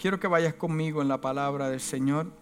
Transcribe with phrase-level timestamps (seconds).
[0.00, 2.32] Quiero que vayas conmigo en la palabra del Señor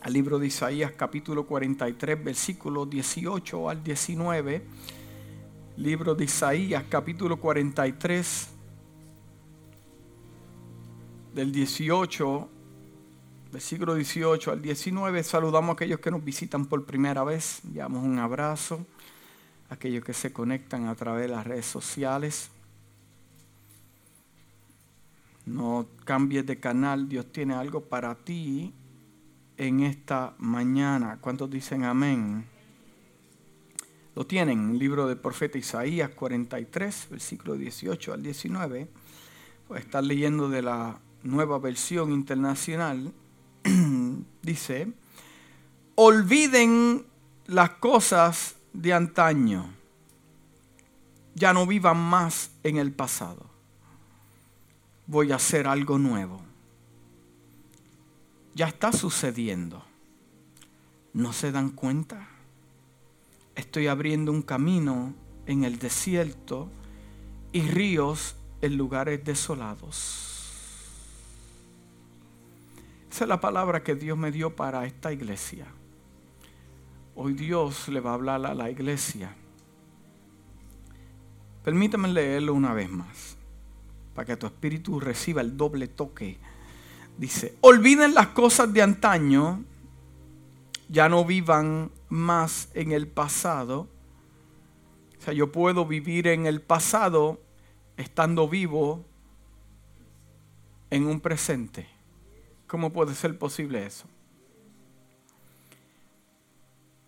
[0.00, 4.64] al libro de Isaías capítulo 43 versículos 18 al 19.
[5.76, 8.48] Libro de Isaías capítulo 43
[11.34, 12.48] del 18
[13.50, 15.24] versículo 18 al 19.
[15.24, 17.58] Saludamos a aquellos que nos visitan por primera vez.
[17.64, 18.86] Damos un abrazo
[19.68, 22.52] a aquellos que se conectan a través de las redes sociales.
[25.46, 28.74] No cambies de canal, Dios tiene algo para ti
[29.56, 31.18] en esta mañana.
[31.20, 32.44] ¿Cuántos dicen amén?
[34.16, 38.88] Lo tienen, libro del profeta Isaías 43, versículo 18 al 19.
[39.68, 43.12] Pues estar leyendo de la nueva versión internacional.
[44.42, 44.92] Dice,
[45.94, 47.06] olviden
[47.46, 49.70] las cosas de antaño.
[51.36, 53.55] Ya no vivan más en el pasado
[55.06, 56.40] voy a hacer algo nuevo.
[58.54, 59.84] Ya está sucediendo.
[61.12, 62.28] ¿No se dan cuenta?
[63.54, 65.14] Estoy abriendo un camino
[65.46, 66.68] en el desierto
[67.52, 70.22] y ríos en lugares desolados.
[73.10, 75.66] Esa es la palabra que Dios me dio para esta iglesia.
[77.14, 79.34] Hoy Dios le va a hablar a la iglesia.
[81.64, 83.35] Permítame leerlo una vez más
[84.16, 86.38] para que tu espíritu reciba el doble toque.
[87.18, 89.62] Dice, olviden las cosas de antaño,
[90.88, 93.88] ya no vivan más en el pasado.
[95.18, 97.42] O sea, yo puedo vivir en el pasado
[97.98, 99.04] estando vivo
[100.88, 101.86] en un presente.
[102.66, 104.06] ¿Cómo puede ser posible eso?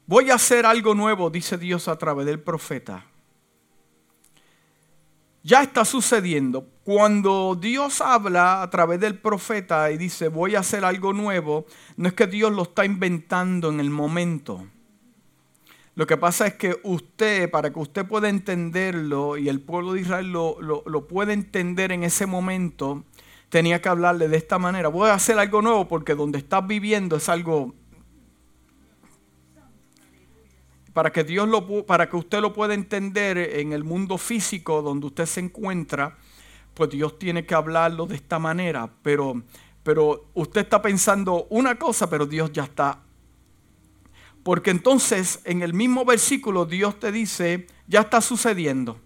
[0.06, 3.06] Voy a hacer algo nuevo, dice Dios a través del profeta
[5.48, 6.69] ya está sucediendo.
[6.89, 11.67] Cuando Dios habla a través del profeta y dice, voy a hacer algo nuevo,
[11.98, 14.67] no es que Dios lo está inventando en el momento.
[15.97, 20.00] Lo que pasa es que usted, para que usted pueda entenderlo y el pueblo de
[20.00, 23.04] Israel lo, lo, pueda entender en ese momento,
[23.50, 24.88] tenía que hablarle de esta manera.
[24.88, 27.75] Voy a hacer algo nuevo porque donde estás viviendo es algo
[30.94, 35.09] para que Dios lo para que usted lo pueda entender en el mundo físico donde
[35.09, 36.16] usted se encuentra,
[36.78, 39.43] pues Dios tiene que hablarlo de esta manera, pero
[39.83, 43.00] pero usted está pensando una cosa, pero Dios ya está
[44.49, 48.99] porque entonces en el mismo versículo Dios te dice, ya está sucediendo.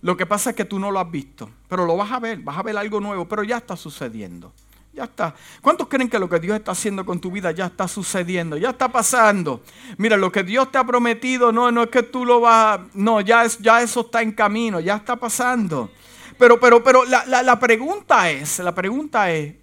[0.00, 2.38] Lo que pasa es que tú no lo has visto, pero lo vas a ver,
[2.38, 4.50] vas a ver algo nuevo, pero ya está sucediendo.
[4.94, 5.34] Ya está.
[5.60, 8.56] ¿Cuántos creen que lo que Dios está haciendo con tu vida ya está sucediendo?
[8.56, 9.62] Ya está pasando.
[9.98, 13.20] Mira, lo que Dios te ha prometido, no, no es que tú lo vas, no,
[13.20, 15.90] ya, es, ya eso está en camino, ya está pasando.
[16.38, 19.54] Pero, pero, pero la, la pregunta es, la pregunta es,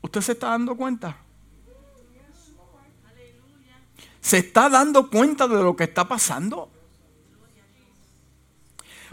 [0.00, 1.16] ¿usted se está dando cuenta?
[4.20, 6.70] ¿Se está dando cuenta de lo que está pasando?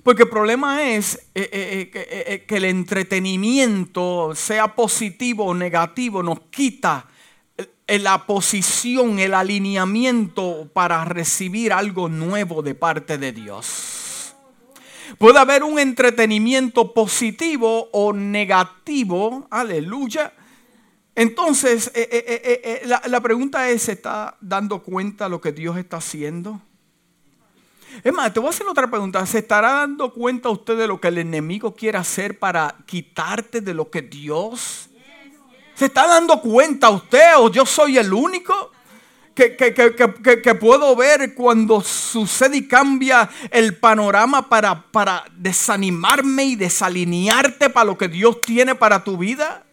[0.03, 6.39] Porque el problema es eh, eh, eh, que el entretenimiento, sea positivo o negativo, nos
[6.49, 7.07] quita
[7.87, 14.00] la posición, el alineamiento para recibir algo nuevo de parte de Dios.
[15.17, 20.33] Puede haber un entretenimiento positivo o negativo, aleluya.
[21.15, 21.91] Entonces,
[22.85, 26.61] la, la pregunta es, ¿se está dando cuenta lo que Dios está haciendo?
[28.03, 29.25] Es más, te voy a hacer otra pregunta.
[29.25, 33.73] ¿Se estará dando cuenta usted de lo que el enemigo quiere hacer para quitarte de
[33.73, 34.89] lo que Dios?
[35.75, 38.71] ¿Se está dando cuenta usted o yo soy el único?
[39.33, 47.69] Que, que, puedo ver cuando sucede y cambia el panorama para, para desanimarme y desalinearte
[47.69, 49.63] para lo que Dios tiene para tu vida.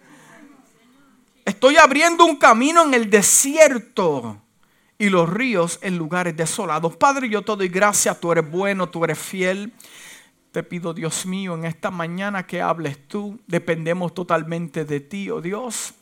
[1.44, 4.40] Estoy abriendo un camino en el desierto
[4.98, 6.96] y los ríos en lugares desolados.
[6.96, 9.72] Padre, yo te doy gracias, tú eres bueno, tú eres fiel.
[10.52, 13.38] Te pido, Dios mío, en esta mañana que hables tú.
[13.46, 15.94] Dependemos totalmente de ti, oh Dios.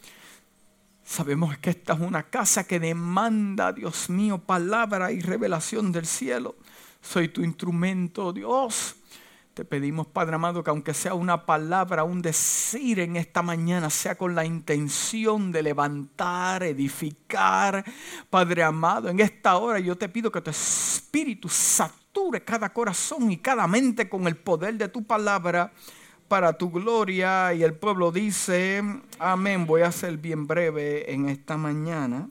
[1.06, 6.56] Sabemos que esta es una casa que demanda, Dios mío, palabra y revelación del cielo.
[7.00, 8.96] Soy tu instrumento, Dios.
[9.54, 14.16] Te pedimos, Padre amado, que aunque sea una palabra, un decir en esta mañana, sea
[14.16, 17.84] con la intención de levantar, edificar.
[18.28, 23.36] Padre amado, en esta hora yo te pido que tu espíritu sature cada corazón y
[23.36, 25.72] cada mente con el poder de tu palabra
[26.28, 27.54] para tu gloria.
[27.54, 28.82] Y el pueblo dice,
[29.18, 29.66] amén.
[29.66, 32.28] Voy a ser bien breve en esta mañana.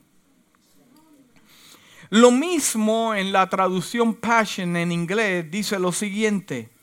[2.10, 6.76] Lo mismo en la traducción Passion en inglés dice lo siguiente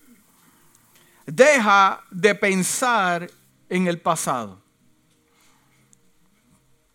[1.27, 3.31] deja de pensar
[3.69, 4.61] en el pasado.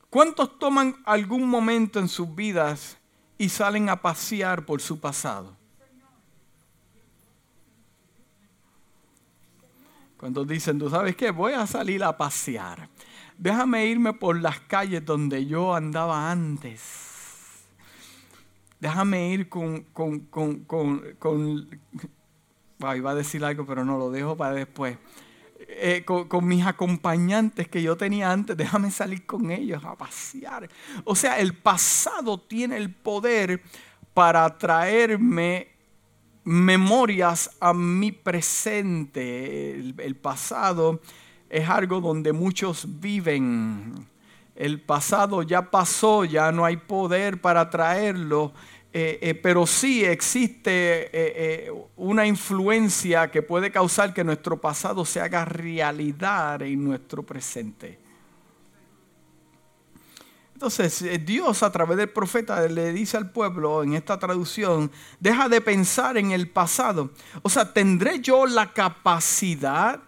[0.10, 2.98] ¿Cuántos toman algún momento en sus vidas
[3.38, 5.57] y salen a pasear por su pasado?
[10.18, 12.90] Cuando dicen, tú sabes qué, voy a salir a pasear.
[13.38, 17.66] Déjame irme por las calles donde yo andaba antes.
[18.80, 21.70] Déjame ir con, con, con, con, con
[22.96, 24.98] iba a decir algo, pero no lo dejo para después.
[25.60, 30.70] Eh, con, mis acompañantes que yo tenía antes, déjame salir con ellos a pasear.
[31.04, 33.62] O sea, el pasado tiene el poder
[34.14, 35.77] para traerme
[36.48, 39.76] memorias a mi presente.
[39.76, 41.02] El, pasado
[41.50, 44.08] es algo donde muchos viven.
[44.56, 48.54] El pasado ya pasó, ya no hay poder para traerlo.
[48.94, 55.20] Eh, eh, pero sí existe eh, una influencia que puede causar que nuestro pasado se
[55.20, 58.00] haga realidad en nuestro presente.
[60.58, 65.48] Entonces, eh, Dios a través del profeta le dice al pueblo en esta traducción, deja
[65.50, 67.12] de pensar en el pasado.
[67.44, 70.00] O sea, ¿tendré yo la capacidad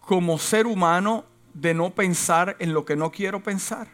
[0.00, 3.88] como ser humano de no pensar en lo que no quiero pensar?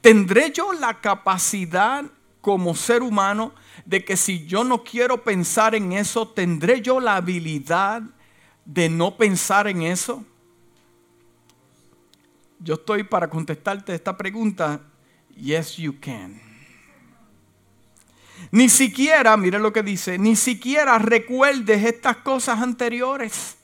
[0.00, 2.04] ¿Tendré yo la capacidad
[2.40, 3.52] como ser humano
[3.84, 8.02] de que si yo no quiero pensar en eso, tendré yo la habilidad
[8.64, 10.24] de no pensar en eso?
[12.66, 14.80] Yo estoy para contestarte esta pregunta.
[15.36, 16.42] Yes, you can.
[18.50, 23.56] Ni siquiera, mire lo que dice, ni siquiera recuerdes estas cosas anteriores.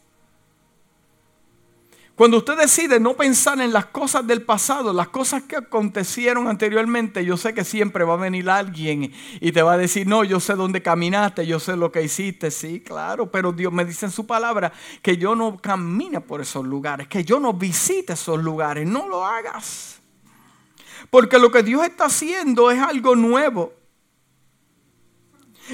[2.15, 7.25] Cuando usted decide no pensar en las cosas del pasado, las cosas que acontecieron anteriormente,
[7.25, 10.39] yo sé que siempre va a venir alguien y te va a decir, no, yo
[10.39, 14.13] sé dónde caminaste, yo sé lo que hiciste, sí, claro, pero Dios me dice en
[14.13, 18.87] su palabra que yo no camine por esos lugares, que yo no visite esos lugares,
[18.87, 20.01] no lo hagas.
[21.09, 23.73] Porque lo que Dios está haciendo es algo nuevo.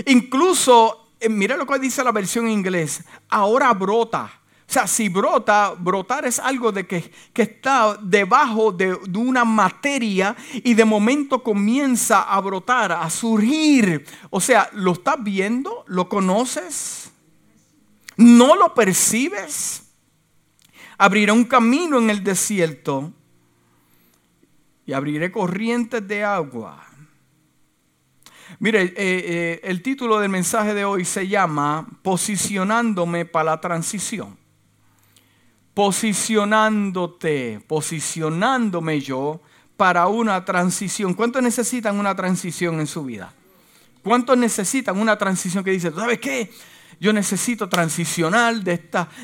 [0.07, 4.38] Incluso, eh, mira lo que dice la versión en inglés, ahora brota.
[4.69, 10.75] O sea, si brota, brotar es algo de que, está debajo de, una materia y
[10.75, 14.05] de momento comienza a brotar, a surgir.
[14.29, 15.85] O sea, ¿lo estás viendo?
[15.87, 17.11] ¿Lo conoces?
[18.19, 19.91] ¿No lo percibes?
[20.99, 23.11] Abriré un camino en el desierto
[24.85, 26.85] y abriré corrientes de agua.
[28.59, 34.37] Mire, eh, eh, el título del mensaje de hoy se llama Posicionándome para la transición
[35.79, 39.41] posicionándote, posicionándome yo
[39.77, 41.15] para una transición.
[41.15, 43.33] ¿Cuántos necesitan una transición en su vida?
[44.03, 46.51] ¿Cuántos necesitan una transición que dice, ¿sabes qué?
[46.99, 48.77] Yo necesito transicionar de,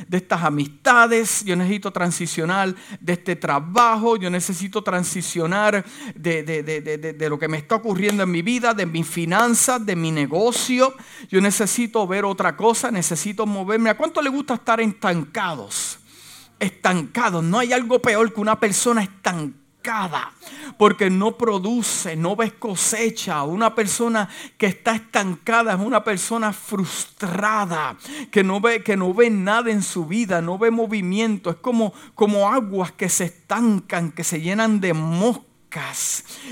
[0.06, 5.84] de estas amistades, yo necesito transicionar de este trabajo, yo necesito transicionar
[6.14, 10.12] de, de, lo que me está ocurriendo en mi vida, de mis finanzas, de mi
[10.12, 10.94] negocio.
[11.28, 13.90] Yo necesito ver otra cosa, necesito moverme.
[13.90, 15.98] ¿A cuánto le gusta estar estancados?
[16.58, 17.42] Estancado.
[17.42, 19.64] No hay algo peor que una persona estancada.
[20.78, 23.42] Porque no produce, no ves cosecha.
[23.42, 27.96] Una persona que está estancada es una persona frustrada,
[28.30, 31.50] que no ve, que no ve nada en su vida, no ve movimiento.
[31.50, 35.54] Es como, como aguas que se estancan, que se llenan de moscas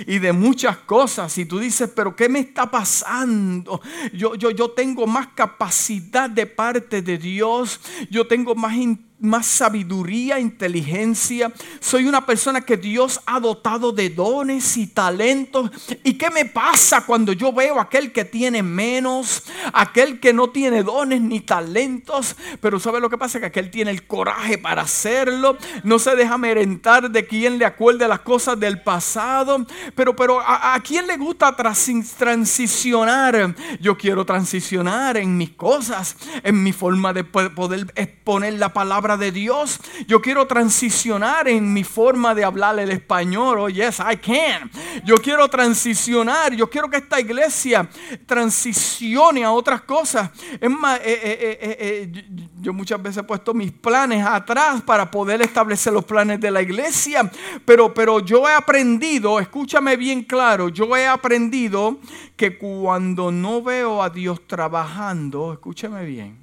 [0.07, 1.37] y de muchas cosas.
[1.39, 3.81] Y tú dices, pero ¿qué me está pasando?
[4.13, 7.81] Yo, yo, yo tengo más capacidad de parte de Dios.
[8.11, 8.75] Yo tengo más
[9.23, 11.53] más sabiduría, inteligencia.
[11.81, 15.71] Soy una persona que Dios ha dotado de dones y talentos.
[16.05, 20.51] ¿Y qué me pasa cuando yo veo a aquel que tiene menos, aquel que no
[20.51, 22.37] tiene dones ni talentos?
[22.61, 23.41] Pero ¿sabe lo que pasa?
[23.41, 25.57] Que aquel tiene el coraje para hacerlo.
[25.85, 29.65] No se deja merentar de quien le acuerde las cosas del pasado.
[29.95, 33.55] Pero, pero ¿a, a quién le gusta transicionar?
[33.81, 39.33] Yo quiero transicionar en mis cosas, en mi forma de poder exponer la palabra de
[39.33, 39.81] Dios.
[40.07, 43.59] Yo quiero transicionar en mi forma de hablar el español.
[43.59, 44.71] Oh, yes, I can.
[45.05, 46.55] Yo quiero transicionar.
[46.55, 47.89] Yo quiero que esta iglesia
[48.27, 50.31] transicione a otras cosas.
[50.61, 52.25] Es más, eh, eh, eh,
[52.61, 56.63] yo muchas veces he puesto mis planes atrás para poder establecer los planes de la
[56.63, 57.31] iglesia.
[57.65, 61.99] Pero, pero yo he aprendido, escúchame bien claro, yo he aprendido
[62.37, 66.42] que cuando no veo a Dios trabajando, escúchame bien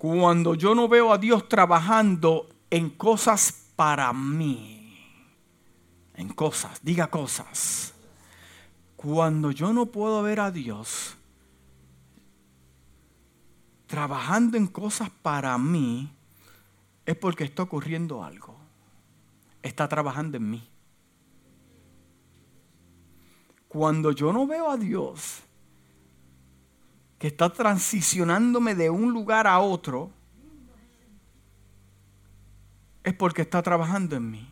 [0.00, 4.98] cuando yo no veo a Dios trabajando en cosas para mí,
[6.14, 7.92] en cosas, diga cosas.
[8.96, 11.18] Cuando yo no puedo ver a Dios
[13.86, 16.10] trabajando en cosas para mí,
[17.04, 18.56] es porque está ocurriendo algo.
[19.62, 20.70] está trabajando en mí.
[23.68, 25.42] Cuando yo no veo a Dios
[27.20, 30.10] que está transicionándome de un lugar a otro,
[33.04, 34.50] es porque está trabajando en mí.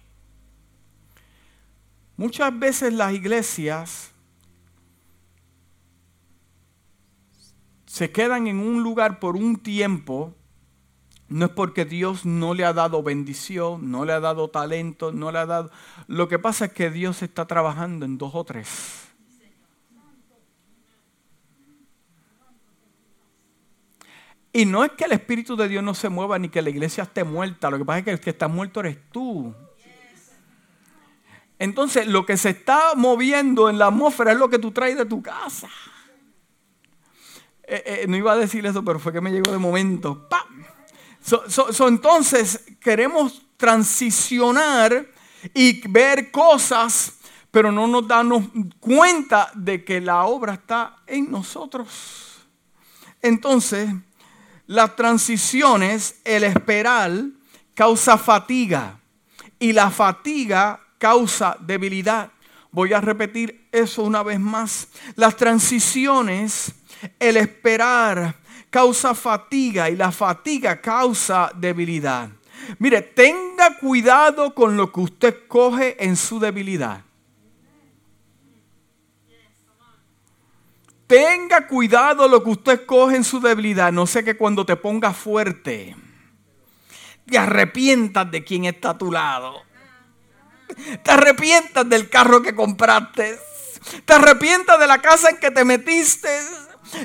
[2.18, 4.10] Muchas veces las iglesias
[7.86, 10.34] se quedan en un lugar por un tiempo,
[11.28, 15.32] no es porque Dios no le ha dado bendición, no le ha dado talento, no
[15.32, 15.70] le ha dado...
[16.06, 19.07] Lo que pasa es que Dios está trabajando en dos o tres.
[24.52, 27.04] Y no es que el Espíritu de Dios no se mueva ni que la iglesia
[27.04, 27.70] esté muerta.
[27.70, 29.54] Lo que pasa es que el que está muerto eres tú.
[31.58, 35.06] Entonces, lo que se está moviendo en la atmósfera es lo que tú traes de
[35.06, 35.68] tu casa.
[37.64, 40.28] Eh, eh, no iba a decir eso, pero fue que me llegó de momento.
[41.80, 45.06] Entonces, queremos transicionar
[45.52, 47.18] y ver cosas,
[47.50, 48.44] pero no nos damos
[48.80, 52.46] cuenta de que la obra está en nosotros.
[53.20, 53.90] Entonces,
[54.68, 57.10] las transiciones, el esperar,
[57.74, 59.00] causa fatiga
[59.58, 62.30] y la fatiga causa debilidad.
[62.70, 64.88] Voy a repetir eso una vez más.
[65.16, 66.74] Las transiciones,
[67.18, 68.36] el esperar,
[68.68, 72.28] causa fatiga y la fatiga causa debilidad.
[72.78, 77.00] Mire, tenga cuidado con lo que usted coge en su debilidad.
[81.08, 83.90] Tenga cuidado lo que usted coge en su debilidad.
[83.90, 85.96] No sé que cuando te pongas fuerte,
[87.26, 89.62] te arrepientas de quien está a tu lado.
[91.02, 93.38] Te arrepientas del carro que compraste.
[94.04, 96.28] Te arrepientas de la casa en que te metiste.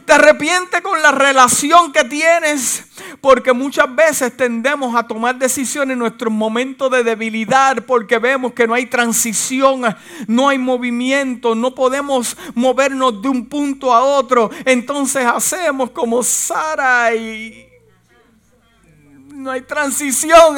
[0.05, 2.85] Te arrepientes con la relación que tienes,
[3.19, 8.65] porque muchas veces tendemos a tomar decisiones en nuestros momentos de debilidad, porque vemos que
[8.65, 9.81] no hay transición,
[10.27, 14.49] no hay movimiento, no podemos movernos de un punto a otro.
[14.63, 17.67] Entonces hacemos como Sara y
[19.33, 20.55] no hay transición.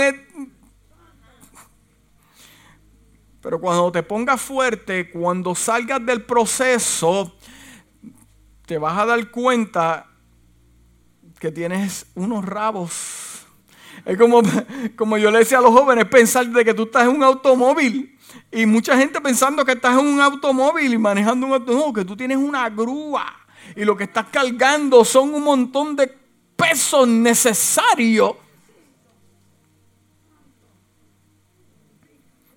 [3.41, 7.35] Pero cuando te pongas fuerte, cuando salgas del proceso,
[8.65, 10.07] te vas a dar cuenta
[11.39, 13.45] que tienes unos rabos.
[14.05, 14.41] Es como,
[14.95, 18.17] como yo le decía a los jóvenes, pensar de que tú estás en un automóvil.
[18.51, 22.05] Y mucha gente pensando que estás en un automóvil y manejando un automóvil, no, que
[22.05, 23.25] tú tienes una grúa.
[23.75, 26.07] Y lo que estás cargando son un montón de
[26.55, 28.35] pesos necesarios.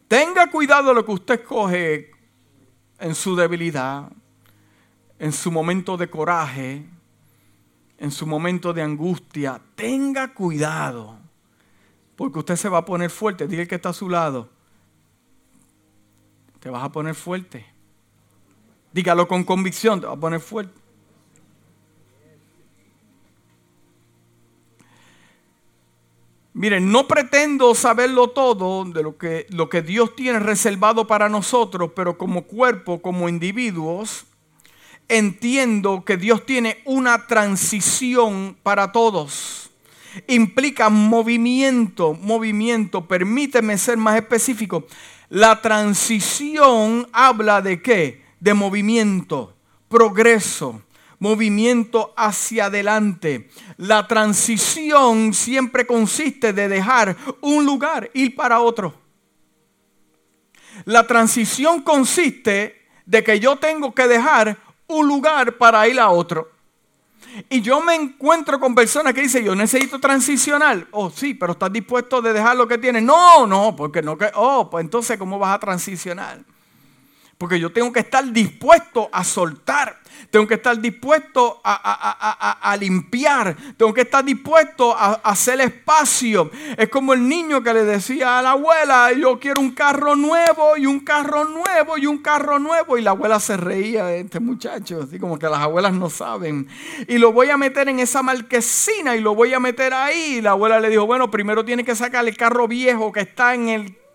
[0.07, 2.11] Tenga cuidado lo que usted coge
[2.99, 4.11] en su debilidad
[5.19, 6.85] en su momento de coraje,
[7.99, 11.19] en su momento de angustia, tenga cuidado,
[12.17, 13.47] porque usted se va a poner fuerte.
[13.47, 14.49] Diga que está a su lado,
[16.61, 17.67] te vas a poner fuerte.
[18.93, 20.79] Dígalo con convicción, te vas a poner fuerte.
[26.55, 31.93] Miren, no pretendo saberlo todo de lo que, lo que Dios tiene reservado para nosotros,
[31.95, 34.28] pero como cuerpo, como individuos,
[35.09, 39.71] entiendo que Dios tiene una transición para todos.
[40.27, 43.07] Implica movimiento, movimiento.
[43.07, 44.87] Permíteme ser más específico.
[45.29, 48.25] La transición habla de qué?
[48.41, 49.55] De movimiento,
[49.89, 50.83] progreso,
[51.19, 53.51] movimiento hacia adelante.
[53.77, 58.95] La transición siempre consiste de dejar un lugar, ir para otro.
[60.85, 66.51] La transición consiste de que yo tengo que dejar un lugar para ir a otro.
[67.49, 70.87] Y yo me encuentro con personas que dicen, yo necesito transicionar.
[70.91, 73.03] Oh, sí, pero estás dispuesto de dejar lo que tienes.
[73.03, 76.45] No, no, porque no que, oh, pues entonces, ¿cómo vas a transicionar?
[77.39, 79.97] Porque yo tengo que estar dispuesto a soltar.
[80.31, 83.57] Tengo que estar dispuesto a, limpiar.
[83.77, 86.51] Tengo que estar dispuesto a, hacer espacio.
[86.77, 90.77] Es como el niño que le decía a la abuela, yo quiero un carro nuevo
[90.77, 92.99] y un carro nuevo y un carro nuevo.
[92.99, 96.69] Y la abuela se reía de este muchacho, así como que las abuelas no saben.
[97.07, 100.39] Y lo voy a meter en esa marquesina y lo voy a meter ahí.
[100.39, 103.55] Y la abuela le dijo, bueno, primero tiene que sacar el carro viejo que está
[103.55, 104.08] en el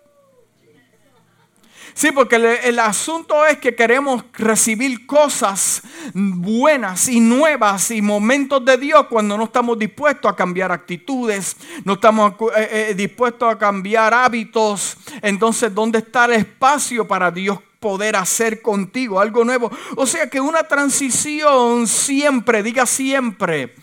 [1.93, 5.83] Sí, porque el, asunto es que queremos recibir cosas
[6.13, 11.93] buenas y nuevas y momentos de Dios cuando no estamos dispuestos a cambiar actitudes, no
[11.93, 14.97] estamos eh, eh, dispuestos a cambiar hábitos.
[15.21, 19.71] Entonces, ¿dónde está el espacio para Dios poder hacer contigo algo nuevo?
[19.95, 23.75] O sea que una transición siempre, diga siempre,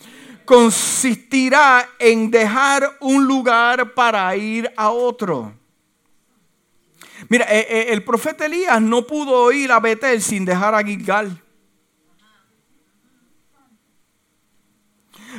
[0.43, 5.60] consistirá en dejar un lugar para ir a otro.
[7.29, 11.41] Mira, eh, eh, el profeta Elías no pudo ir a Betel sin dejar a Gilgal.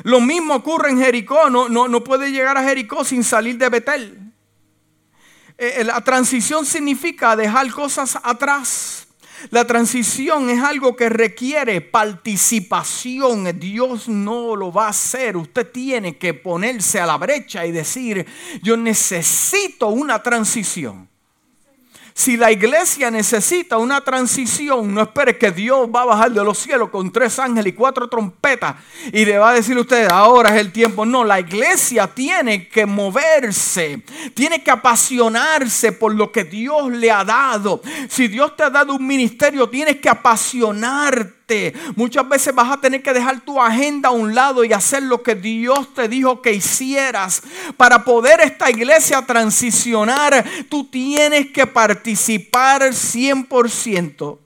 [0.05, 1.51] Lo mismo ocurre en Jericó.
[1.51, 4.33] No, no, no puede llegar a Jericó sin salir de Betel.
[5.59, 9.07] Eh, la transición significa dejar cosas atrás.
[9.51, 13.59] La transición es algo que requiere participación.
[13.59, 15.37] Dios no lo va a hacer.
[15.37, 18.25] Usted tiene que ponerse a la brecha y decir,
[18.62, 21.12] yo necesito una transición.
[22.14, 26.59] Si la iglesia necesita una transición, no espere que Dios va a bajar de los
[26.59, 28.76] cielos con tres ángeles y cuatro trompetas
[29.12, 31.07] y le va a decir a usted, ahora es el tiempo.
[31.07, 34.02] No, la iglesia tiene que moverse,
[34.35, 37.81] tiene que apasionarse por lo que Dios le ha dado.
[38.09, 41.41] Si Dios te ha dado un ministerio, tienes que apasionarte
[41.97, 45.23] Muchas veces vas a tener que dejar tu agenda a un lado y hacer lo
[45.23, 47.42] que Dios te dijo que hicieras.
[47.76, 54.38] Para poder esta iglesia transicionar, tú tienes que participar 100%.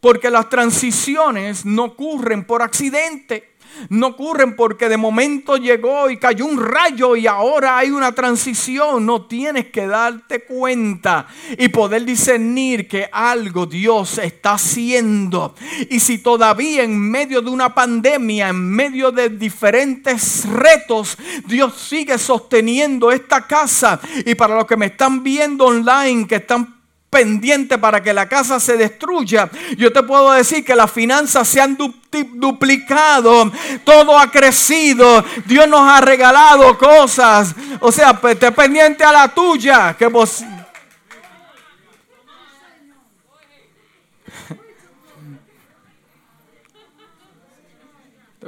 [0.00, 3.51] Porque las transiciones no ocurren por accidente
[3.88, 9.04] no ocurren porque de momento llegó y cayó un rayo y ahora hay una transición.
[9.06, 11.26] No tienes que darte cuenta
[11.58, 15.54] y poder discernir que algo Dios está haciendo.
[15.90, 22.18] Y si todavía en medio de una pandemia, en medio de diferentes retos, Dios sigue
[22.18, 24.00] sosteniendo esta casa.
[24.24, 26.71] Y para los que me están viendo online, que están
[27.12, 31.60] pendiente para que la casa se destruya, yo te puedo decir que las finanzas se
[31.60, 33.52] han duplicado,
[33.84, 37.54] todo ha crecido, Dios nos ha regalado cosas.
[37.80, 40.42] O sea, esté pendiente a la tuya, que vos...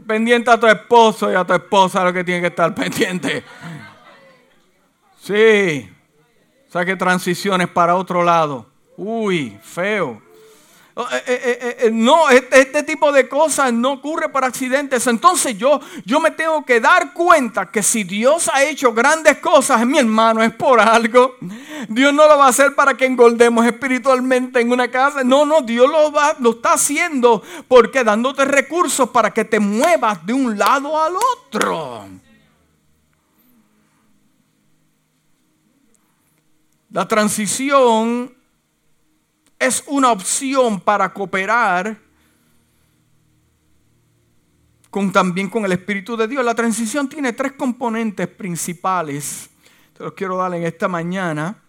[0.07, 3.45] Pendiente a tu esposo y a tu esposa lo que tiene que estar pendiente.
[5.23, 5.94] Sí.
[6.75, 8.67] Saque transiciones para otro lado.
[8.97, 10.21] Uy, feo.
[10.95, 15.07] Oh, eh, eh, eh, no, este, este, tipo de cosas no ocurre por accidentes.
[15.07, 19.83] Entonces yo, yo me tengo que dar cuenta que si Dios ha hecho grandes cosas
[19.83, 21.37] en mi hermano es por algo.
[21.89, 25.23] Dios no lo va a hacer para que engordemos espiritualmente en una casa.
[25.23, 30.27] No, no, Dios lo, va, lo está haciendo porque dándote recursos para que te muevas
[30.27, 32.09] de un lado al otro.
[36.95, 38.33] La transición
[39.59, 41.99] es una opción para cooperar
[44.91, 46.45] con, también con el Espíritu de Dios.
[46.45, 49.51] La transición tiene tres componentes principales.
[49.93, 51.61] Te los quiero dar en esta mañana.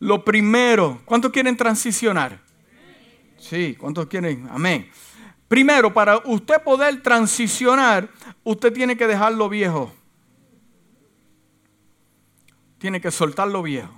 [0.00, 2.40] Lo primero, ¿cuántos quieren transicionar?
[3.38, 4.48] Sí, ¿cuántos quieren?
[4.50, 4.90] Amén.
[5.46, 8.10] Primero, para usted poder transicionar,
[8.42, 9.94] usted tiene que dejar lo viejo.
[12.78, 13.97] Tiene que soltar lo viejo.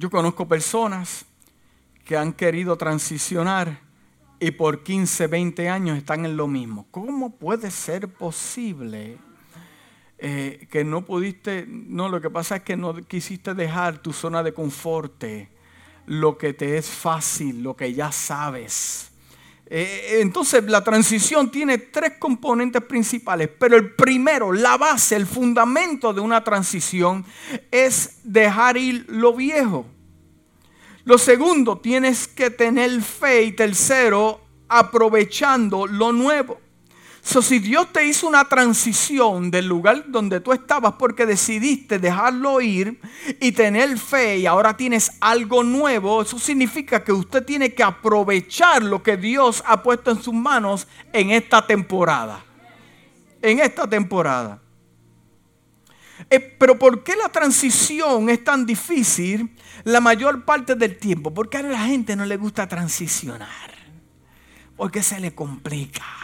[0.00, 1.26] Yo conozco personas
[2.06, 3.82] que han querido transicionar
[4.38, 6.86] y por 15, 20 años están en lo mismo.
[6.90, 9.18] ¿Cómo puede ser posible
[10.16, 14.42] eh, que no pudiste, no, lo que pasa es que no quisiste dejar tu zona
[14.42, 15.22] de confort,
[16.06, 19.09] lo que te es fácil, lo que ya sabes?
[19.72, 26.12] Eh, entonces la transición tiene tres componentes principales, pero el primero, la base, el fundamento
[26.12, 27.24] de una transición
[27.70, 29.86] es dejar ir lo viejo.
[31.04, 36.60] Lo segundo, tienes que tener fe y tercero, aprovechando lo nuevo.
[37.30, 42.60] So, si Dios te hizo una transición del lugar donde tú estabas porque decidiste dejarlo
[42.60, 43.00] ir
[43.38, 48.82] y tener fe y ahora tienes algo nuevo, eso significa que usted tiene que aprovechar
[48.82, 52.44] lo que Dios ha puesto en sus manos en esta temporada.
[53.40, 54.60] En esta temporada.
[56.28, 61.32] Eh, pero ¿por qué la transición es tan difícil la mayor parte del tiempo?
[61.32, 63.70] Porque a la gente no le gusta transicionar.
[64.76, 66.19] Porque se le complica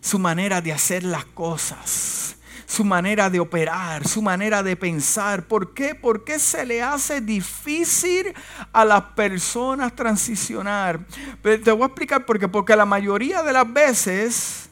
[0.00, 5.46] su manera de hacer las cosas, su manera de operar, su manera de pensar.
[5.46, 5.94] ¿Por qué?
[5.94, 8.34] Porque se le hace difícil
[8.72, 11.06] a las personas transicionar.
[11.42, 12.48] te voy a explicar por qué.
[12.48, 14.68] Porque la mayoría de las veces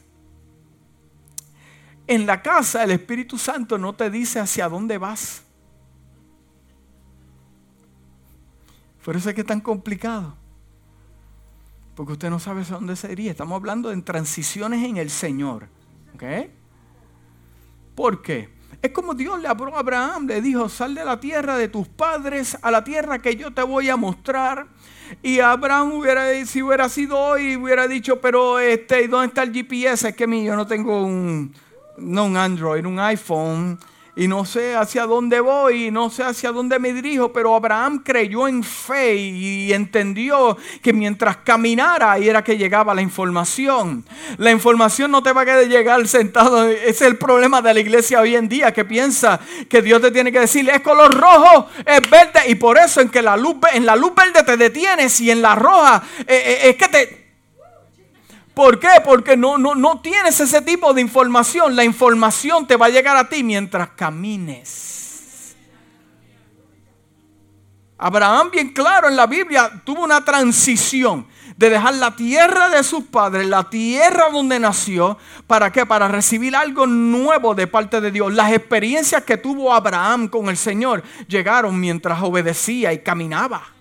[2.07, 5.43] en la casa el Espíritu Santo no te dice hacia dónde vas.
[9.03, 10.35] Por eso es que es tan complicado.
[11.97, 13.31] Porque usted no sabe dónde se iría.
[13.31, 15.67] Estamos hablando de transiciones en el Señor.
[16.13, 16.23] ¿Ok?
[17.95, 18.49] ¿Por qué?
[18.83, 21.87] Es como Dios le habló a Abraham, le dijo, sal de la tierra de tus
[21.87, 24.67] padres a la tierra que yo te voy a mostrar.
[25.23, 30.09] Y Abraham hubiera, si hubiera sido hoy, hubiera dicho, pero este, ¿dónde está el GPS?
[30.09, 31.51] Es que mí, yo no tengo un,
[31.97, 33.79] no un Android, un iPhone.
[34.17, 38.01] Y no sé hacia dónde voy y no sé hacia dónde me dirijo, pero Abraham
[38.03, 44.03] creyó en fe y entendió que mientras caminara ahí era que llegaba la información.
[44.37, 48.19] La información no te va a llegar sentado, ese es el problema de la iglesia
[48.19, 52.09] hoy en día que piensa que Dios te tiene que decir es color rojo, es
[52.09, 55.29] verde y por eso en que la luz en la luz verde te detienes y
[55.29, 57.26] en la roja eh, eh, es que te
[58.57, 58.87] ¿Por qué?
[59.05, 61.75] Porque no, no, no tienes ese tipo de información.
[61.75, 65.55] La información te va a llegar a ti mientras camines.
[67.99, 73.03] Abraham, bien claro en la Biblia, tuvo una transición de dejar la tierra de sus
[73.03, 75.85] padres, la tierra donde nació, ¿para qué?
[75.85, 78.33] Para recibir algo nuevo de parte de Dios.
[78.33, 83.76] Las experiencias que tuvo Abraham con el Señor llegaron mientras obedecía y caminaba.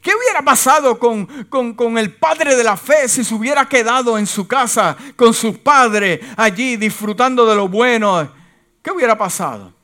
[0.00, 4.48] ¿Qué hubiera pasado con, el padre de la fe si se hubiera quedado en su
[4.48, 8.32] casa con su padre allí disfrutando de lo bueno?
[8.82, 9.74] ¿Qué hubiera pasado?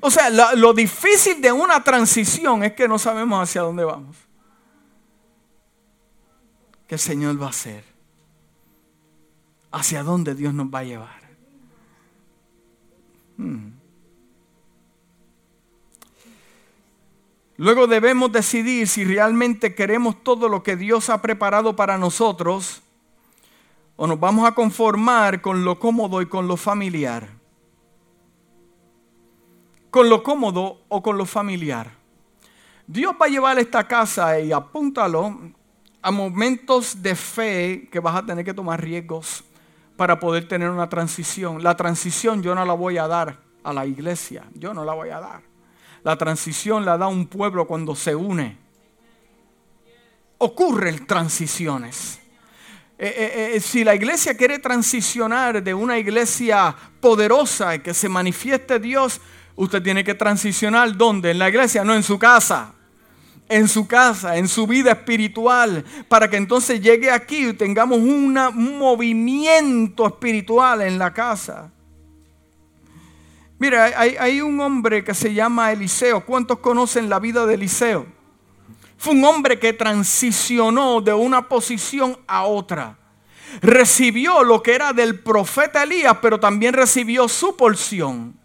[0.00, 4.16] O sea, lo difícil de una transición es que no sabemos hacia dónde vamos.
[6.86, 7.84] ¿Qué el Señor va a hacer?
[9.70, 11.20] ¿Hacia dónde Dios nos va a llevar?
[13.36, 13.77] Hmm.
[17.58, 22.82] Luego debemos decidir si realmente queremos todo lo que Dios ha preparado para nosotros
[23.96, 27.28] o nos vamos a conformar con lo cómodo y con lo familiar.
[29.90, 31.90] Con lo cómodo o con lo familiar.
[32.86, 35.36] Dios va a llevar esta casa y apúntalo
[36.00, 39.42] a momentos de fe que vas a tener que tomar riesgos
[39.96, 41.60] para poder tener una transición.
[41.64, 45.08] La transición yo no la voy a dar a la iglesia, yo no la voy
[45.10, 45.47] a dar.
[46.08, 48.56] La transición la da un pueblo cuando se une.
[50.38, 52.18] Ocurren transiciones.
[52.98, 58.08] Eh, eh, eh, si la iglesia quiere transicionar de una iglesia poderosa y que se
[58.08, 59.20] manifieste Dios,
[59.54, 61.32] usted tiene que transicionar ¿dónde?
[61.32, 62.72] En la iglesia, no en su casa.
[63.46, 68.32] En su casa, en su vida espiritual, para que entonces llegue aquí y tengamos un
[68.78, 71.70] movimiento espiritual en la casa.
[73.58, 76.24] Mira, hay, un hombre que se llama Eliseo.
[76.24, 78.06] ¿Cuántos conocen la vida de Eliseo?
[78.96, 82.96] Fue un hombre que transicionó de una posición a otra.
[83.60, 88.38] Recibió lo que era del profeta Elías, pero también recibió su porción.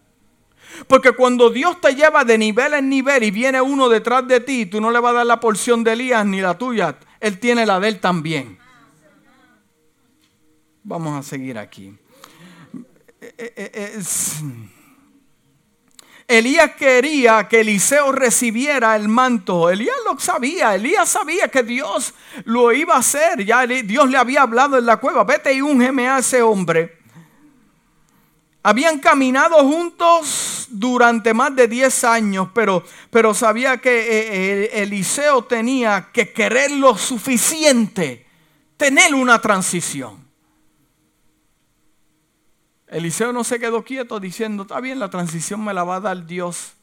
[0.87, 4.65] Porque cuando Dios te lleva de nivel en nivel y viene uno detrás de ti,
[4.65, 6.97] tú no le vas a dar la porción de Elías ni la tuya.
[7.19, 8.57] Él tiene la de él también.
[10.83, 11.95] Vamos a seguir aquí.
[13.21, 14.03] Eh, eh, eh,
[16.27, 19.69] Elías quería que Eliseo recibiera el manto.
[19.69, 20.75] Elías lo sabía.
[20.75, 22.13] Elías sabía que Dios
[22.45, 23.45] lo iba a hacer.
[23.45, 25.23] Ya Dios le había hablado en la cueva.
[25.23, 26.99] Vete y úngeme a ese hombre.
[28.65, 36.09] Habían caminado juntos durante más de 10 años, pero, pero sabía que eh, Eliseo tenía
[36.13, 38.25] que querer lo suficiente,
[38.77, 40.22] tener una transición.
[42.93, 46.27] Eliseo no se quedó quieto diciendo, está bien, la transición me la va a dar
[46.27, 46.73] Dios.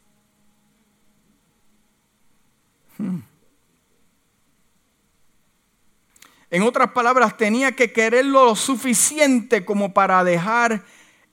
[2.98, 3.20] Hmm.
[6.50, 10.82] En otras palabras, tenía que quererlo lo suficiente como para dejar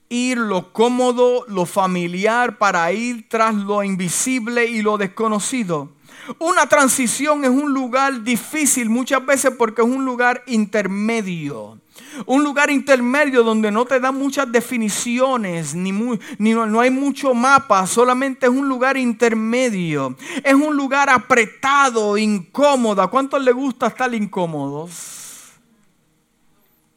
[0.09, 5.91] ir lo cómodo, lo familiar, para ir tras lo invisible y lo desconocido.
[6.37, 11.79] Una transición es un lugar difícil muchas veces porque es un lugar intermedio.
[12.25, 17.33] Un lugar intermedio donde no te dan muchas definiciones, ni, ni no, no, hay mucho
[17.33, 20.15] mapa, solamente es un lugar intermedio.
[20.43, 23.01] Es un lugar apretado, incómodo.
[23.01, 25.53] ¿A cuántos le gusta estar incómodos?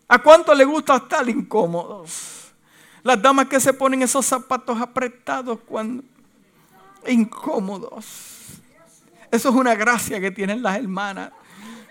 [0.09, 2.53] ¿A cuántos le gusta estar incómodos?
[3.03, 6.03] Las damas que se ponen esos zapatos apretados cuando
[7.07, 8.07] incómodos.
[9.31, 11.33] Eso es una gracia que tienen las hermanas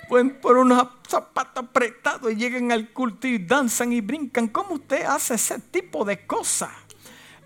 [0.09, 4.47] pueden poner unos zapatos apretados y llegan al culto y danzan y brincan.
[4.47, 6.71] ¿Cómo usted hace ese tipo de cosas?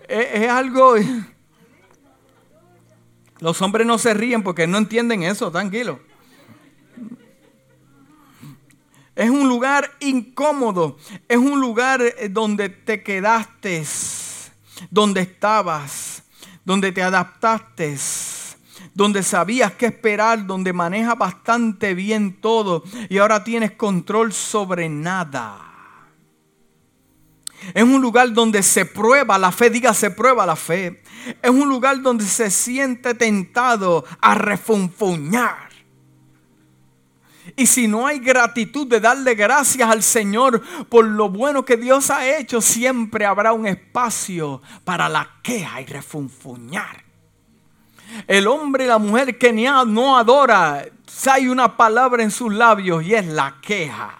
[0.08, 0.96] Es, algo...
[3.40, 6.00] Los hombres no se ríen porque no entienden eso, tranquilo.
[9.14, 10.96] Es un lugar incómodo.
[11.28, 13.84] Es un lugar eh, donde te quedaste,
[14.90, 16.22] donde estabas,
[16.64, 17.98] donde te adaptaste
[18.94, 25.74] donde sabías qué esperar, donde manejas bastante bien todo y ahora tienes control sobre nada.
[27.72, 31.02] Es un lugar donde se prueba la fe, diga se prueba la fe.
[31.42, 35.70] Es un lugar donde se siente tentado a refunfuñar.
[37.56, 42.10] Y si no hay gratitud de darle gracias al Señor por lo bueno que Dios
[42.10, 47.03] ha hecho, siempre habrá un espacio para la queja y refunfuñar.
[48.26, 50.84] El hombre y la mujer que no adora,
[51.30, 54.18] hay una palabra en sus labios y es la queja.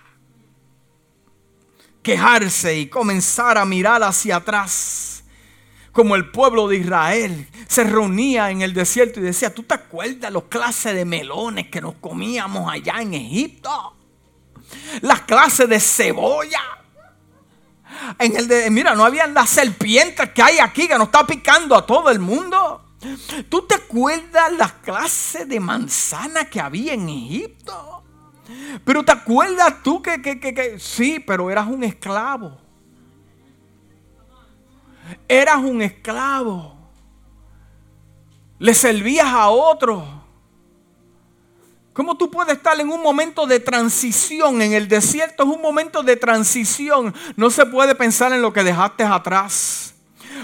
[2.03, 5.14] Quejarse y comenzar a mirar hacia atrás
[5.94, 10.31] como el pueblo de Israel se reunía en el desierto y decía, ¿tú te acuerdas
[10.33, 13.97] los clases de melones que nos comíamos allá en Egipto?
[15.03, 16.61] Las clases de cebolla.
[18.18, 21.77] En el de, mira, no habían las serpientes que hay aquí que nos está picando
[21.77, 22.84] a todo el mundo.
[23.48, 28.02] ¿Tú te acuerdas las clases de manzana que había en Egipto?
[28.84, 32.58] Pero te acuerdas tú que, que, que, que sí, pero eras un esclavo.
[35.28, 36.76] Eras un esclavo.
[38.58, 40.24] Le servías a otro.
[41.92, 44.60] ¿Cómo tú puedes estar en un momento de transición?
[44.60, 47.14] En el desierto es un momento de transición.
[47.36, 49.93] No se puede pensar en lo que dejaste atrás.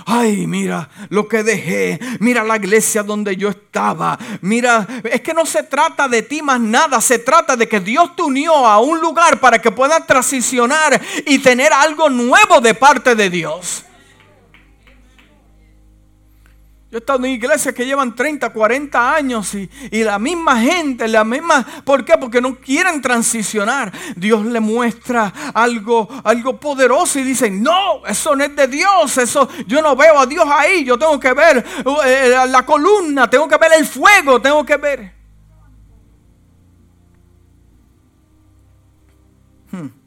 [0.07, 1.99] Ay, mira lo que dejé.
[2.21, 4.19] Mira la iglesia donde yo estaba.
[4.41, 7.01] Mira, es que no se trata de ti más nada.
[7.01, 11.39] Se trata de que Dios te unió a un lugar para que puedas transicionar y
[11.39, 13.85] tener algo nuevo de parte de Dios.
[16.91, 19.69] Yo he estado en iglesias que llevan 30, 40 años y,
[20.03, 21.65] la misma gente, la misma...
[21.85, 22.19] ¿Por qué?
[22.19, 23.93] Porque no quieren transicionar.
[24.17, 29.17] Dios le muestra algo, algo poderoso y dicen, no, eso no es de Dios.
[29.19, 30.85] Eso, yo no veo a Dios ahí.
[30.85, 31.65] Yo tengo que ver
[32.05, 35.15] eh, la columna, tengo que ver el fuego, tengo que ver...
[39.71, 40.00] Hmm.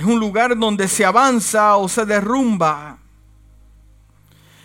[0.00, 2.96] Es un lugar donde se avanza o se derrumba.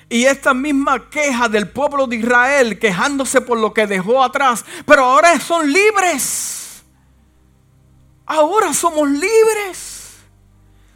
[0.08, 5.04] Y esta misma queja del pueblo de Israel, quejándose por lo que dejó atrás, pero
[5.04, 6.86] ahora son libres.
[8.26, 9.95] Ahora somos libres.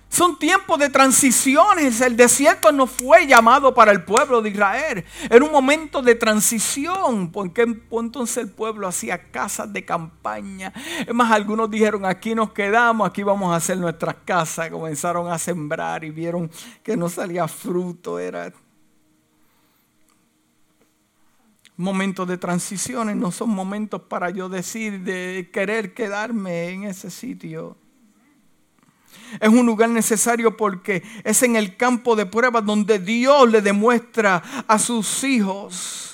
[0.10, 2.02] Son tiempos de transiciones.
[2.02, 5.06] El desierto no fue llamado para el pueblo de Israel.
[5.30, 7.32] Era un momento de transición.
[7.32, 10.74] Porque entonces el pueblo hacía casas de campaña.
[11.08, 14.72] Es más, algunos dijeron, aquí nos quedamos, aquí vamos a hacer nuestras casas.
[14.72, 16.50] Comenzaron a sembrar y vieron
[16.84, 18.18] que no salía fruto.
[18.18, 18.52] Era
[21.78, 23.16] momentos de transiciones.
[23.16, 27.78] No son momentos para yo decir de querer quedarme en ese sitio.
[29.40, 34.44] Es un lugar necesario porque es en el campo de pruebas donde Dios le demuestra
[34.68, 36.06] a sus hijos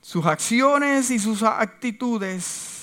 [0.00, 2.73] sus acciones y sus actitudes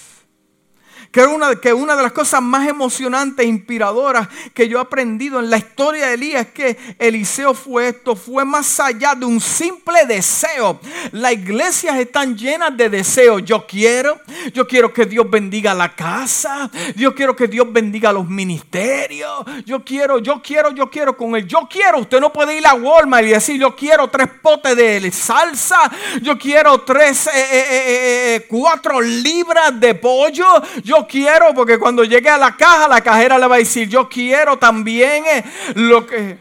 [1.12, 5.39] que una, que una de las cosas más emocionantes e inspiradoras que yo he aprendido
[5.39, 9.41] en la historia de Elías es que Eliseo fue esto, fue más allá de un
[9.41, 10.80] simple deseo.
[11.12, 13.43] Las iglesias están llenas de deseos.
[13.43, 14.21] Yo quiero,
[14.54, 19.84] yo quiero que Dios bendiga la casa, yo quiero que Dios bendiga los ministerios, yo
[19.84, 21.45] quiero, yo quiero, yo quiero con él.
[21.45, 25.12] Yo quiero, usted no puede ir a Walmart y decir, yo quiero tres potes de
[25.12, 30.45] salsa, yo quiero tres, eh, eh, eh, cuatro libras de pollo,
[30.84, 34.07] yo quiero, porque cuando llegue a la caja, la cajera le va a decir, yo
[34.07, 35.43] quiero también eh,
[35.75, 36.37] lo que...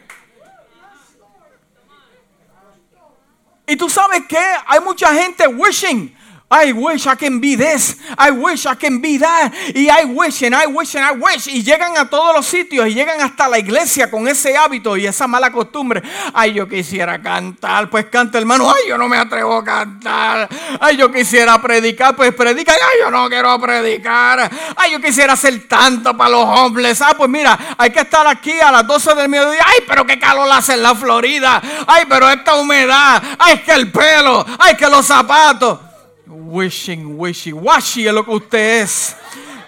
[3.66, 6.16] Y tú sabes que hay mucha gente wishing
[6.52, 7.96] I wish I can be this.
[8.18, 9.52] I wish I can be that.
[9.72, 11.46] Y I wish and I wish and I wish.
[11.46, 15.06] Y llegan a todos los sitios y llegan hasta la iglesia con ese hábito y
[15.06, 16.02] esa mala costumbre.
[16.34, 17.88] Ay, yo quisiera cantar.
[17.88, 18.68] Pues canta, hermano.
[18.68, 20.48] Ay, yo no me atrevo a cantar.
[20.80, 22.16] Ay, yo quisiera predicar.
[22.16, 22.72] Pues predica.
[22.72, 24.50] Ay, yo no quiero predicar.
[24.74, 27.00] Ay, yo quisiera hacer tanto para los hombres.
[27.00, 29.64] Ah, pues mira, hay que estar aquí a las 12 del mediodía.
[29.64, 31.62] Ay, pero qué calor hace en la Florida.
[31.86, 33.22] Ay, pero esta humedad.
[33.38, 34.44] Ay, que el pelo.
[34.58, 35.89] Ay, que los zapatos
[36.30, 39.16] wishing, wishy, washy es lo que usted es.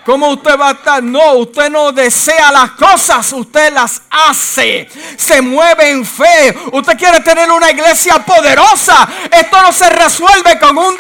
[0.05, 1.03] ¿Cómo usted va a estar?
[1.03, 4.89] No, usted no desea las cosas, usted las hace.
[5.17, 6.57] Se mueve en fe.
[6.73, 9.09] Usted quiere tener una iglesia poderosa.
[9.31, 10.97] Esto no se resuelve con un,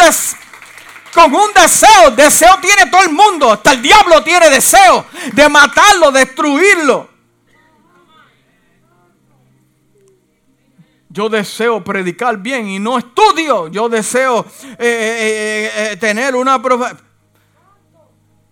[1.12, 2.12] con un deseo.
[2.12, 3.52] Deseo tiene todo el mundo.
[3.52, 7.11] Hasta el diablo tiene deseo de matarlo, destruirlo.
[11.12, 13.68] Yo deseo predicar bien y no estudio.
[13.68, 17.00] Yo deseo eh, eh, eh, tener una profesión.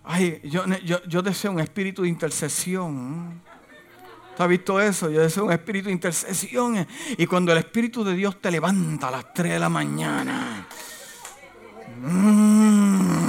[0.04, 0.64] Ay, yo,
[1.06, 3.40] yo, deseo un espíritu de intercesión.
[4.36, 5.08] ¿Te has visto eso?
[5.08, 6.86] Yo deseo un espíritu de intercesión.
[7.16, 10.66] Y cuando el Espíritu de Dios te levanta a las 3 de la mañana.
[12.02, 13.20] Mm,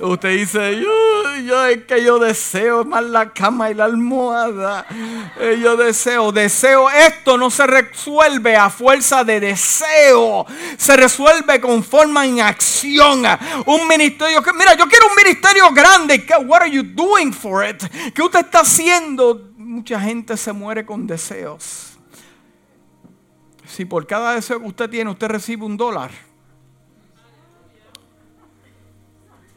[0.00, 4.86] Usted dice, yo, yo es que yo deseo más la cama y la almohada.
[5.38, 6.88] Eh, yo deseo, deseo.
[6.90, 10.46] Esto no se resuelve a fuerza de deseo.
[10.76, 13.24] Se resuelve con forma en acción.
[13.66, 16.24] Un ministerio que, mira, yo quiero un ministerio grande.
[16.46, 17.82] What are you doing for it?
[18.14, 19.50] ¿Qué usted está haciendo?
[19.56, 21.98] Mucha gente se muere con deseos.
[23.66, 26.10] Si por cada deseo que usted tiene usted recibe un dólar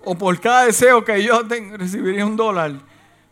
[0.06, 2.80] o por cada deseo que yo tengo, recibiría un dólar,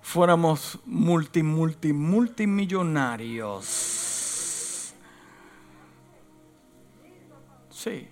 [0.01, 4.93] fuéramos multi, multi, multimillonarios.
[7.69, 8.08] Sí.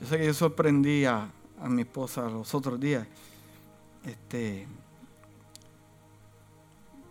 [0.00, 3.06] Yo sé que yo sorprendí a, a mi esposa los otros días.
[4.04, 4.66] Este,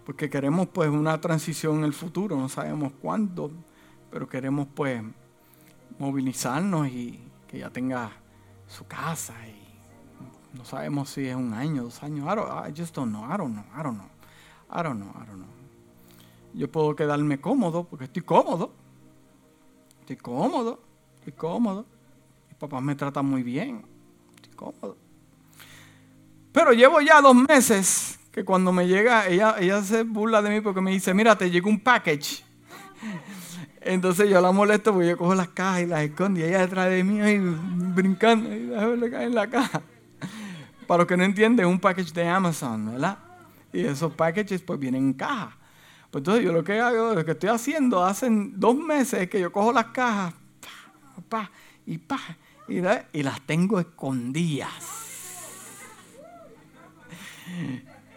[0.06, 3.50] porque queremos pues una transición en el futuro, no sabemos cuándo,
[4.10, 5.02] pero queremos pues
[6.00, 8.12] movilizarnos y que ya tenga
[8.72, 12.26] su casa y no sabemos si es un año, dos años.
[12.26, 15.48] I, don't, I just don't know, I don't know, I don't know, I don't know.
[16.54, 18.74] Yo puedo quedarme cómodo porque estoy cómodo,
[20.02, 20.80] estoy cómodo,
[21.16, 21.86] estoy cómodo.
[22.50, 23.86] Mi papá me trata muy bien,
[24.36, 24.98] estoy cómodo.
[26.52, 30.62] Pero llevo ya dos meses que cuando me llega, ella, ella se burla de mí
[30.62, 32.44] porque me dice, mira, te llegó un package.
[33.82, 36.89] Entonces yo la molesto porque yo cojo las cajas y las escondo y ella detrás
[36.89, 39.82] de mí ahí brincando y déjame caer en la caja.
[40.88, 43.17] Para los que no entienden, es un package de Amazon, ¿verdad?
[43.74, 45.58] Y esos packages pues vienen en caja.
[46.12, 49.39] Pues entonces yo lo que hago, lo que estoy haciendo hace dos meses es que
[49.39, 50.34] yo cojo las cajas
[51.32, 51.50] pa,
[51.86, 52.20] y pa,
[52.67, 52.80] y,
[53.17, 54.74] y las tengo escondidas.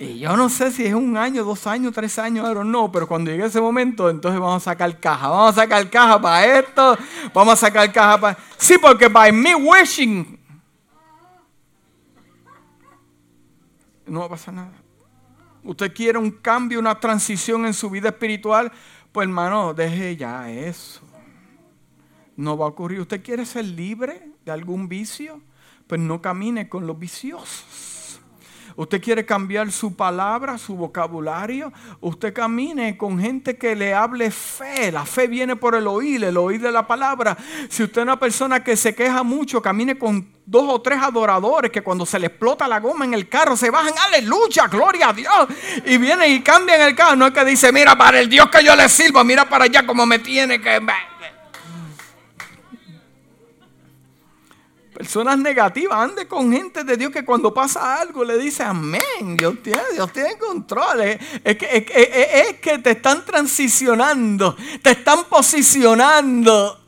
[0.05, 3.09] Y yo no sé si es un año, dos años, tres años, I no, pero
[3.09, 5.29] cuando llegue ese momento, entonces vamos a sacar caja.
[5.29, 6.99] Vamos a sacar caja para esto,
[7.33, 8.39] vamos a sacar caja para.
[8.59, 10.39] Sí, porque by me wishing.
[14.07, 14.73] No va a pasar nada.
[15.63, 18.71] Usted quiere un cambio, una transición en su vida espiritual,
[19.11, 21.01] pues hermano, deje ya eso.
[22.37, 23.01] No va a ocurrir.
[23.01, 25.41] ¿Usted quiere ser libre de algún vicio?
[25.87, 27.94] Pues no camine con los viciosos.
[28.77, 31.73] Usted quiere cambiar su palabra, su vocabulario.
[32.01, 34.91] Usted camine con gente que le hable fe.
[34.91, 37.37] La fe viene por el oír, el oír de la palabra.
[37.69, 41.71] Si usted es una persona que se queja mucho, camine con dos o tres adoradores
[41.71, 45.13] que cuando se le explota la goma en el carro se bajan, aleluya, gloria a
[45.13, 45.49] Dios.
[45.87, 47.17] Y vienen y cambian el carro.
[47.17, 49.87] No es que dice, mira, para el Dios que yo le sirvo, mira para allá
[49.87, 50.81] como me tiene que...
[54.95, 59.37] Personas negativas, ande con gente de Dios que cuando pasa algo le dice amén.
[59.37, 61.01] Dios tiene, Dios tiene control.
[61.03, 61.87] Es que,
[62.53, 66.81] es que te están transicionando, te están posicionando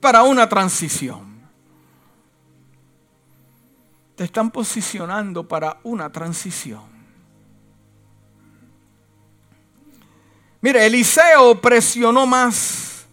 [0.00, 1.34] para una transición.
[4.16, 6.94] Te están posicionando para una transición.
[10.62, 13.04] Mire, Eliseo presionó más.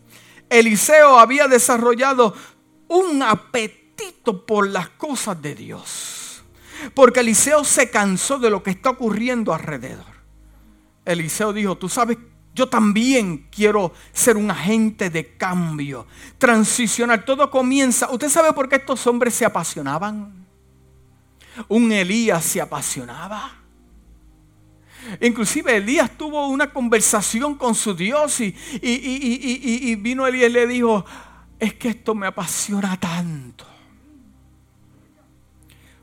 [0.49, 2.33] Eliseo había desarrollado
[2.91, 6.43] un apetito por las cosas de Dios.
[6.93, 10.05] Porque Eliseo se cansó de lo que está ocurriendo alrededor.
[11.05, 12.17] Eliseo dijo, tú sabes,
[12.53, 16.05] yo también quiero ser un agente de cambio,
[16.37, 17.23] transicionar.
[17.23, 18.11] Todo comienza.
[18.11, 20.45] ¿Usted sabe por qué estos hombres se apasionaban?
[21.69, 23.53] Un Elías se apasionaba.
[25.21, 31.05] Inclusive Elías tuvo una conversación con su Dios y, y vino Elías y le dijo,
[31.61, 33.67] es que esto me apasiona tanto.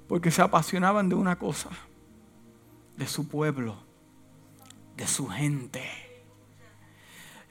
[0.07, 1.69] Porque se apasionaban de una cosa,
[2.97, 3.77] de su pueblo,
[4.97, 5.81] de su gente.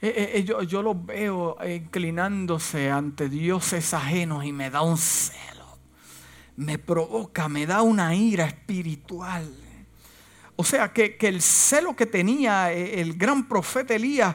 [0.00, 4.96] Eh, eh, eh, yo, yo los veo inclinándose ante dioses ajenos y me da un
[4.96, 5.78] celo.
[6.56, 9.54] Me provoca, me da una ira espiritual.
[10.56, 14.34] O sea que, que el celo que tenía el gran profeta Elías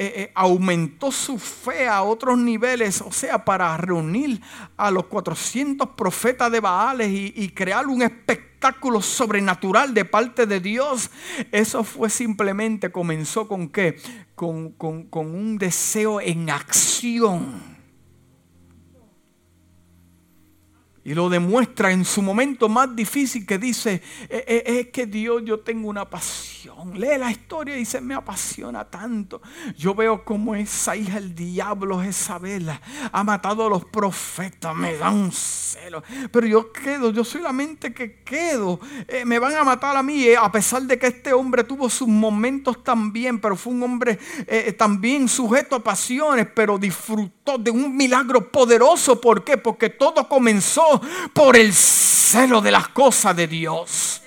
[0.00, 4.40] eh, eh, aumentó su fe a otros niveles, o sea, para reunir
[4.76, 11.10] a los 400 profetas de Baales y, crear un espectáculo sobrenatural de parte de Dios.
[11.50, 14.00] Eso fue simplemente, comenzó con qué?
[14.36, 14.76] Con,
[15.10, 17.77] un deseo en acción.
[21.04, 25.60] Y lo demuestra en su momento más difícil que dice, eh, es que Dios, yo
[25.60, 26.98] tengo una pasión.
[26.98, 29.40] Lee la historia y dice, me apasiona tanto.
[29.76, 32.80] Yo veo como esa hija, el diablo, Isabela,
[33.12, 34.74] ha matado a los profetas.
[34.74, 36.02] Me da un celo.
[36.30, 38.80] Pero yo quedo, yo soy la mente que quedo.
[39.06, 41.88] Eh, me van a matar a mí, eh, a pesar de que este hombre tuvo
[41.88, 47.70] sus momentos también, pero fue un hombre eh, también sujeto a pasiones, pero disfrutó de
[47.70, 49.20] un milagro poderoso.
[49.20, 49.56] ¿Por qué?
[49.56, 51.00] Porque todo comenzó
[51.32, 54.22] por el celo de las cosas de Dios.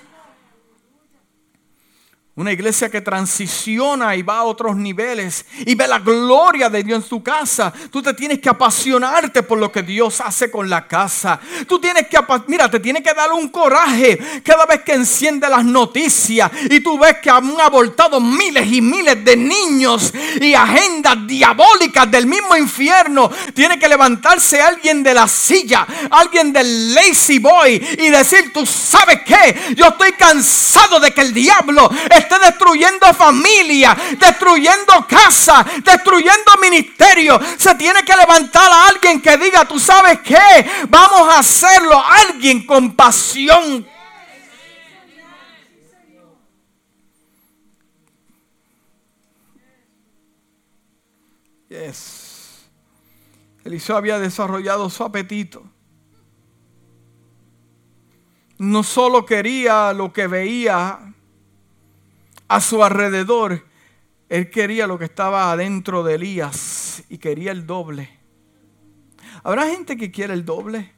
[2.34, 7.04] Una iglesia que transiciona y va a otros niveles y ve la gloria de Dios
[7.04, 7.74] en tu casa.
[7.92, 11.42] Tú te tienes que apasionarte por lo que Dios hace con la casa.
[11.68, 12.18] Tú tienes que,
[12.48, 16.98] mira, te tiene que dar un coraje cada vez que enciende las noticias y tú
[16.98, 23.30] ves que han abortado miles y miles de niños y agendas diabólicas del mismo infierno.
[23.54, 29.20] Tiene que levantarse alguien de la silla, alguien del lazy boy y decir, tú sabes
[29.26, 31.92] qué, yo estoy cansado de que el diablo
[32.22, 37.40] esté destruyendo familia, destruyendo casa, destruyendo ministerio.
[37.58, 42.02] Se tiene que levantar a alguien que diga, tú sabes qué, vamos a hacerlo.
[42.02, 43.88] Alguien con pasión.
[51.70, 52.66] Yes.
[53.64, 55.64] Eliseo había desarrollado su apetito.
[58.58, 61.11] No solo quería lo que veía
[62.52, 63.66] a su alrededor,
[64.28, 68.10] él quería lo que estaba adentro de Elías y quería el doble.
[69.41, 70.91] ¿Habrá gente que quiere el doble?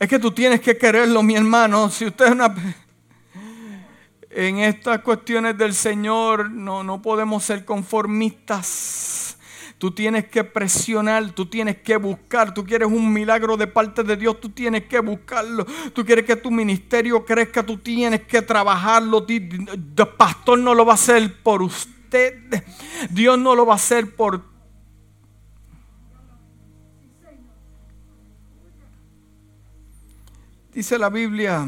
[0.00, 1.88] Es que tú tienes que quererlo, mi hermano.
[1.90, 2.52] Si usted es una...
[4.30, 9.25] En estas cuestiones del Señor no, no podemos ser conformistas.
[9.78, 12.54] Tú tienes que presionar, tú tienes que buscar.
[12.54, 15.66] Tú quieres un milagro de parte de Dios, tú tienes que buscarlo.
[15.92, 19.26] Tú quieres que tu ministerio crezca, tú tienes que trabajarlo.
[19.28, 22.64] El pastor no lo va a hacer por usted.
[23.10, 24.56] Dios no lo va a hacer por
[30.76, 31.66] Dice la Biblia,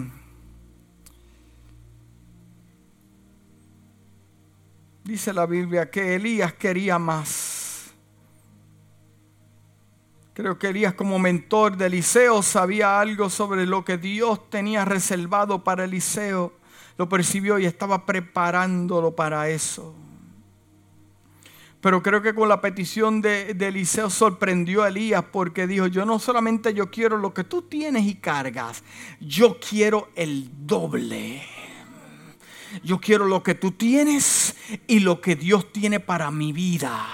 [5.03, 7.58] dice la Biblia que Elías quería más.
[10.39, 15.65] Creo que Elías como mentor de Eliseo sabía algo sobre lo que Dios tenía reservado
[15.65, 16.53] para Eliseo.
[16.97, 19.97] Lo percibió y estaba preparándolo para eso.
[21.81, 26.21] Pero creo que con la petición de, Eliseo sorprendió a Elías porque dijo, yo no
[26.21, 28.85] solamente yo quiero lo que tú tienes y cargas,
[29.19, 31.43] yo quiero el doble.
[32.83, 34.55] Yo quiero lo que tú tienes
[34.87, 37.07] y lo que Dios tiene para mi vida.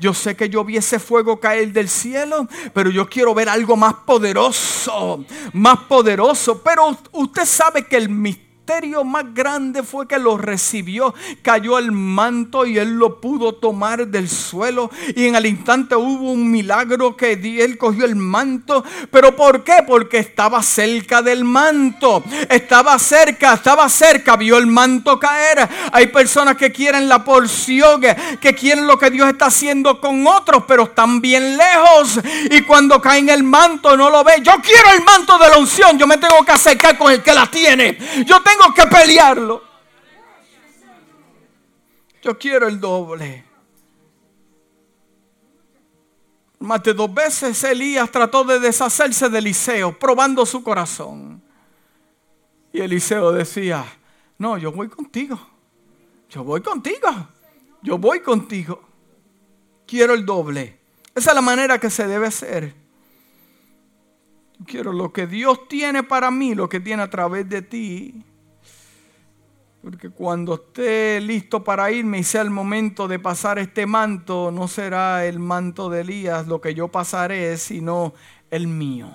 [0.00, 3.76] Yo sé que yo vi ese fuego caer del cielo, pero yo quiero ver algo
[3.76, 6.62] más poderoso, más poderoso.
[6.62, 11.92] Pero usted sabe que el misterio misterio más grande fue que lo recibió, cayó el
[11.92, 17.14] manto y él lo pudo tomar del suelo y en el instante hubo un milagro
[17.14, 19.84] que él cogió el manto, pero ¿por qué?
[19.86, 25.68] Porque estaba cerca del manto, estaba cerca, estaba cerca, vio el manto caer.
[25.92, 28.00] Hay personas que quieren la porción,
[28.40, 32.18] que quieren lo que Dios está haciendo con otros, pero están bien lejos
[32.50, 34.36] y cuando caen el manto no lo ve.
[34.42, 37.34] Yo quiero el manto de la unción, yo me tengo que acercar con el que
[37.34, 37.98] la tiene.
[38.24, 39.62] Yo tengo tengo que pelearlo.
[42.22, 43.44] Yo quiero el doble.
[46.60, 51.42] Más de dos veces Elías trató de deshacerse de Eliseo, probando su corazón.
[52.72, 53.84] Y Eliseo decía,
[54.38, 55.38] no, yo voy contigo.
[56.30, 57.08] Yo voy contigo.
[57.82, 58.82] Yo voy contigo.
[59.86, 60.78] Quiero el doble.
[61.14, 62.74] Esa es la manera que se debe hacer.
[64.66, 68.24] Quiero lo que Dios tiene para mí, lo que tiene a través de ti.
[69.84, 74.66] Porque cuando esté listo para irme y sea el momento de pasar este manto, no
[74.66, 78.14] será el manto de Elías lo que yo pasaré, sino
[78.50, 79.14] el mío.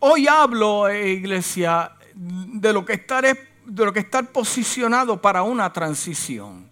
[0.00, 5.72] Hoy hablo, eh, iglesia, de lo que estar, de lo que estar posicionado para una
[5.72, 6.70] transición.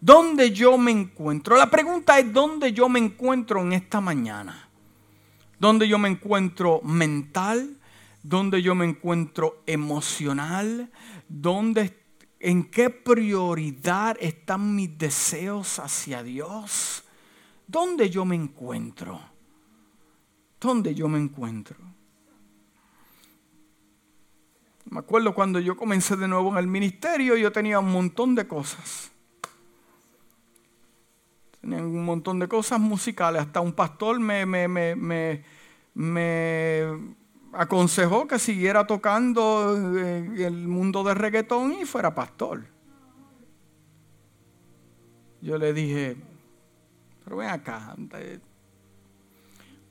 [0.00, 1.56] ¿Dónde yo me encuentro?
[1.56, 4.68] La pregunta es dónde yo me encuentro en esta mañana.
[5.60, 7.78] ¿Dónde yo me encuentro mental?
[8.24, 10.90] Dónde yo me encuentro emocional,
[11.28, 12.02] dónde,
[12.40, 17.04] en qué prioridad están mis deseos hacia Dios,
[17.66, 19.20] dónde yo me encuentro,
[20.58, 21.76] dónde yo me encuentro.
[24.86, 28.48] Me acuerdo cuando yo comencé de nuevo en el ministerio, yo tenía un montón de
[28.48, 29.10] cosas.
[31.60, 33.42] Tenía un montón de cosas musicales.
[33.42, 35.44] Hasta un pastor me, me, me,
[35.94, 37.23] me
[37.56, 42.66] aconsejó que siguiera tocando el mundo del reggaetón y fuera pastor.
[45.40, 46.16] Yo le dije,
[47.24, 47.94] pero ven acá.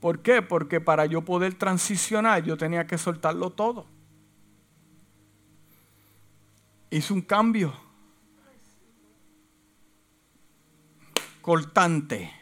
[0.00, 0.42] ¿Por qué?
[0.42, 3.86] Porque para yo poder transicionar yo tenía que soltarlo todo.
[6.90, 7.72] Hice un cambio
[11.40, 12.32] cortante.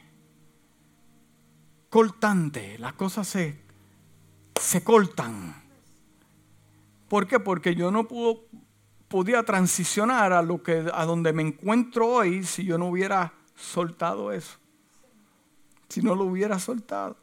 [1.88, 2.78] Cortante.
[2.78, 3.61] Las cosas se,
[4.61, 5.62] se cortan.
[7.09, 7.40] ¿Por qué?
[7.40, 8.46] Porque yo no pudo,
[9.09, 14.32] podía transicionar a lo que a donde me encuentro hoy si yo no hubiera soltado
[14.32, 14.59] eso.
[15.88, 17.16] Si no lo hubiera soltado.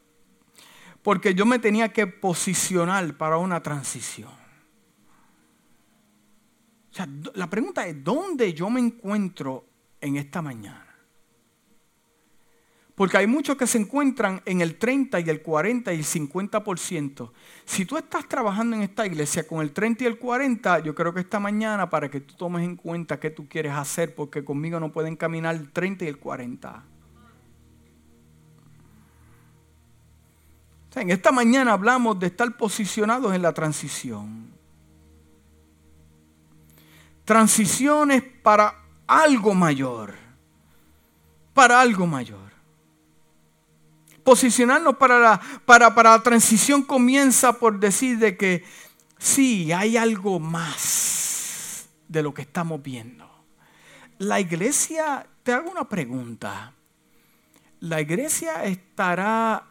[1.02, 4.30] Porque yo me tenía que posicionar para una transición.
[6.90, 9.64] O sea, la pregunta es, ¿dónde yo me encuentro
[10.00, 10.89] en esta mañana?
[13.00, 17.30] Porque hay muchos que se encuentran en el 30 y el 40 y el 50%.
[17.64, 21.14] Si tú estás trabajando en esta iglesia con el 30 y el 40, yo creo
[21.14, 24.78] que esta mañana para que tú tomes en cuenta qué tú quieres hacer, porque conmigo
[24.78, 26.84] no pueden caminar el 30 y el 40.
[30.96, 34.50] en esta mañana hablamos de estar posicionados en la transición.
[37.24, 38.74] Transiciones para
[39.06, 40.12] algo mayor.
[41.54, 42.49] Para algo mayor.
[44.24, 48.64] Posicionarnos para la, para, para transición comienza por decir de que
[49.18, 53.28] sí, hay algo más de lo que estamos viendo.
[54.18, 56.74] La iglesia, te hago una pregunta.
[57.80, 59.64] ¿La iglesia estará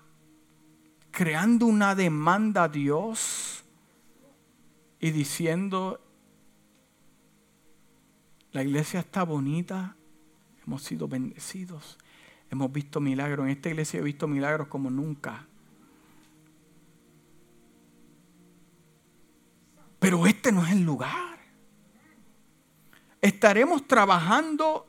[1.12, 3.64] creando una demanda a Dios
[5.00, 6.02] y diciendo,
[8.52, 9.96] la iglesia está bonita,
[10.66, 11.98] hemos sido bendecidos,
[12.52, 13.46] Hemos visto milagros.
[13.46, 15.46] En esta iglesia he visto milagros como nunca.
[20.00, 21.40] Pero este no es el lugar.
[23.22, 24.88] Estaremos trabajando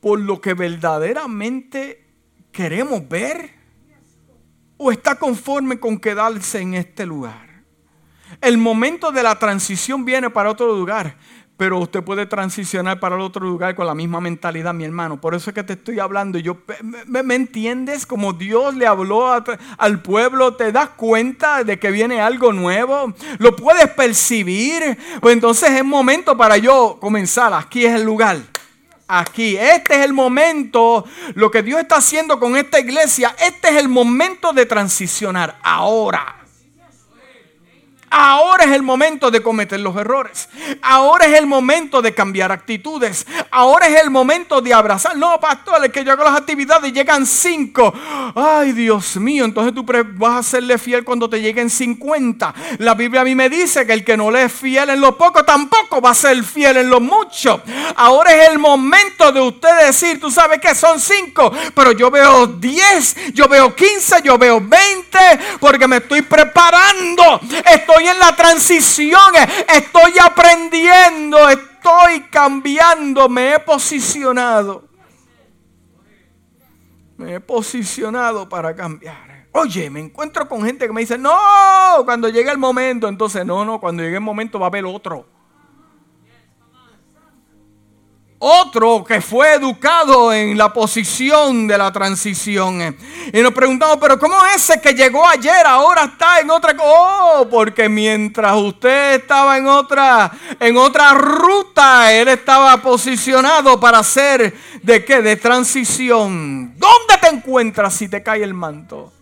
[0.00, 2.06] por lo que verdaderamente
[2.52, 3.52] queremos ver
[4.76, 7.64] o está conforme con quedarse en este lugar.
[8.40, 11.16] El momento de la transición viene para otro lugar,
[11.56, 15.20] pero usted puede transicionar para el otro lugar con la misma mentalidad, mi hermano.
[15.20, 16.38] Por eso es que te estoy hablando.
[16.38, 16.58] Yo,
[17.06, 18.06] ¿Me, entiendes?
[18.06, 19.32] Como Dios le habló
[19.78, 23.14] al pueblo, ¿te das cuenta de que viene algo nuevo?
[23.38, 24.98] ¿Lo puedes percibir?
[25.20, 27.54] Pues entonces es momento para yo comenzar.
[27.54, 28.38] Aquí es el lugar.
[29.06, 33.76] Aquí, este es el momento, lo que Dios está haciendo con esta iglesia, este es
[33.76, 36.43] el momento de transicionar ahora.
[38.16, 40.48] Ahora es el momento de cometer los errores.
[40.82, 43.26] Ahora es el momento de cambiar actitudes.
[43.50, 45.16] Ahora es el momento de abrazar.
[45.16, 47.92] No, pastor, es que yo hago las actividades y llegan cinco.
[48.36, 49.84] Ay, Dios mío, entonces tú
[50.14, 52.54] vas a serle fiel cuando te lleguen 50.
[52.78, 55.18] La Biblia a mí me dice que el que no le es fiel en lo
[55.18, 57.62] poco tampoco va a ser fiel en lo mucho.
[57.96, 62.46] Ahora es el momento de usted decir, tú sabes que son cinco, pero yo veo
[62.46, 65.18] 10, yo veo 15, yo veo 20,
[65.58, 67.40] porque me estoy preparando.
[67.72, 69.20] Estoy en la transición,
[69.74, 74.88] estoy aprendiendo, estoy cambiando, me he posicionado.
[77.16, 79.46] Me he posicionado para cambiar.
[79.52, 81.32] Oye, me encuentro con gente que me dice, no,
[82.04, 85.33] cuando llegue el momento, entonces no, no, cuando llegue el momento va a haber otro.
[88.38, 92.96] Otro que fue educado en la posición de la transición.
[93.32, 96.74] Y nos preguntamos, pero ¿cómo ese que llegó ayer ahora está en otra?
[96.78, 100.30] Oh, porque mientras usted estaba en otra,
[100.60, 105.22] en otra ruta, él estaba posicionado para ser de qué?
[105.22, 106.74] De transición.
[106.76, 109.12] ¿Dónde te encuentras si te cae el manto?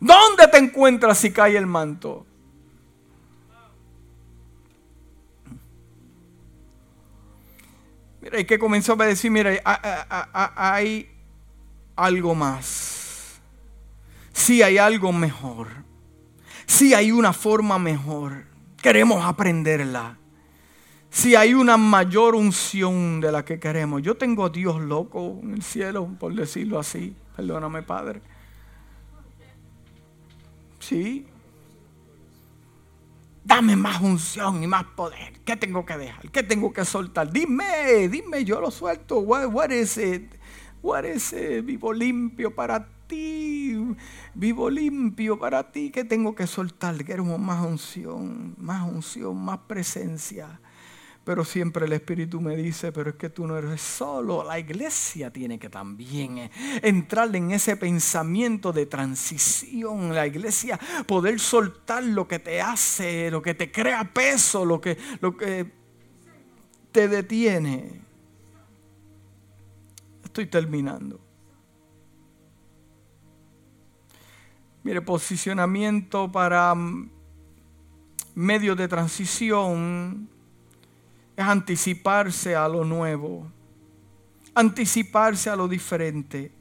[0.00, 2.26] ¿Dónde te encuentras si cae el manto?
[8.24, 9.52] Mira, y que comenzó a decir, mira,
[10.32, 11.10] hay
[11.94, 13.38] algo más.
[14.32, 15.68] Sí hay algo mejor.
[16.64, 18.46] Sí hay una forma mejor.
[18.80, 20.16] Queremos aprenderla.
[21.10, 24.00] Si hay una mayor unción de la que queremos.
[24.00, 27.14] Yo tengo a Dios loco en el cielo, por decirlo así.
[27.36, 28.22] Perdóname, Padre.
[30.80, 31.26] Sí,
[33.44, 35.40] Dame más unción y más poder.
[35.44, 36.30] ¿Qué tengo que dejar?
[36.30, 37.30] ¿Qué tengo que soltar?
[37.30, 39.18] Dime, dime, yo lo suelto.
[39.18, 40.34] What, is it?
[40.82, 43.76] What is Vivo limpio para ti.
[44.34, 45.90] Vivo limpio para ti.
[45.90, 47.04] ¿Qué tengo que soltar?
[47.04, 50.60] Queremos más unción, más unción, más presencia.
[51.24, 54.44] Pero siempre el Espíritu me dice, pero es que tú no eres solo.
[54.44, 56.50] La iglesia tiene que también eh,
[56.82, 60.14] entrar en ese pensamiento de transición.
[60.14, 64.98] La iglesia poder soltar lo que te hace, lo que te crea peso, lo que,
[65.22, 65.72] lo que
[66.92, 68.02] te detiene.
[70.24, 71.20] Estoy terminando.
[74.82, 77.10] Mire, posicionamiento para mm,
[78.34, 80.33] medios de transición
[81.36, 83.46] es anticiparse a lo nuevo,
[84.54, 86.52] anticiparse a lo diferente,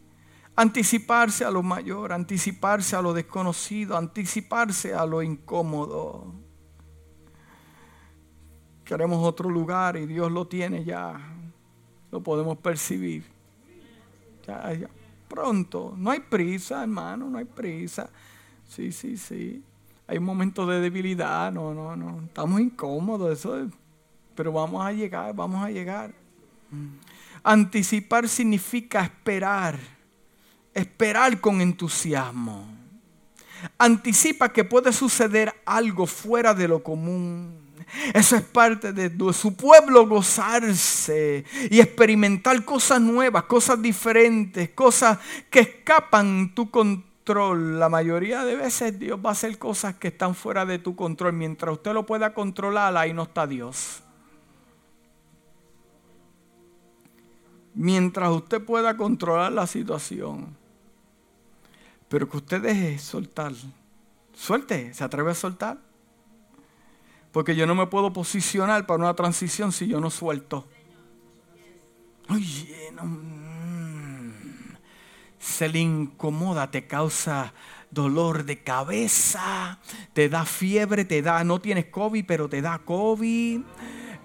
[0.56, 6.34] anticiparse a lo mayor, anticiparse a lo desconocido, anticiparse a lo incómodo.
[8.84, 11.20] Queremos otro lugar y Dios lo tiene ya,
[12.12, 13.26] lo podemos percibir.
[14.46, 14.90] Ya, ya,
[15.28, 18.10] pronto, no hay prisa, hermano, no hay prisa.
[18.68, 19.64] Sí, sí, sí.
[20.06, 22.24] Hay un momento de debilidad, no, no, no.
[22.24, 23.72] Estamos incómodos, eso es
[24.36, 26.14] pero vamos a llegar, vamos a llegar.
[27.44, 29.78] Anticipar significa esperar,
[30.74, 32.66] esperar con entusiasmo.
[33.78, 37.64] Anticipa que puede suceder algo fuera de lo común.
[38.14, 45.20] Eso es parte de su pueblo gozarse y experimentar cosas nuevas, cosas diferentes, cosas
[45.50, 47.80] que escapan tu control.
[47.80, 51.34] La mayoría de veces Dios va a hacer cosas que están fuera de tu control.
[51.34, 54.02] Mientras usted lo pueda controlar, ahí no está Dios.
[57.74, 60.56] Mientras usted pueda controlar la situación.
[62.10, 63.54] Pero que usted deje soltar.
[64.34, 65.80] Suelte, ¿se atreve a soltar?
[67.32, 70.68] Porque yo no me puedo posicionar para una transición si yo no suelto.
[72.30, 74.34] Oye, no, mm.
[75.40, 77.54] se le incomoda, te causa
[77.90, 79.80] dolor de cabeza,
[80.14, 83.62] te da fiebre, te da, no tienes COVID, pero te da COVID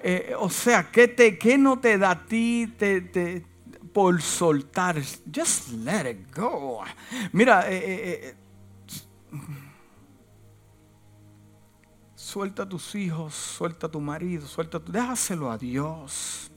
[0.03, 3.45] eh, o sea, ¿qué, te, ¿qué no te da a ti te,
[3.93, 4.97] por soltar?
[5.35, 6.83] Just let it go.
[7.33, 8.35] Mira, eh, eh,
[12.15, 16.51] suelta a tus hijos, suelta a tu marido, suelta a tu, déjaselo a Dios.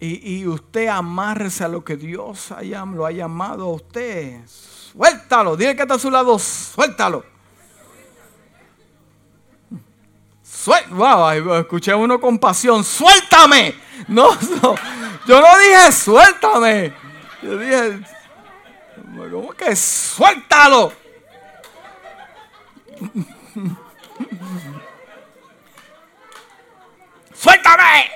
[0.00, 4.46] Y, y, usted amárrese a lo que Dios haya, lo ha llamado a usted.
[4.46, 7.37] Suéltalo, dile que está a su lado, suéltalo.
[10.66, 12.84] Wow, escuché uno con pasión.
[12.84, 13.74] ¡Suéltame!
[14.08, 14.74] No, no,
[15.26, 16.92] yo no dije suéltame.
[17.42, 18.00] Yo dije,
[19.30, 20.92] ¿cómo que suéltalo?
[27.34, 28.10] ¡Suéltame!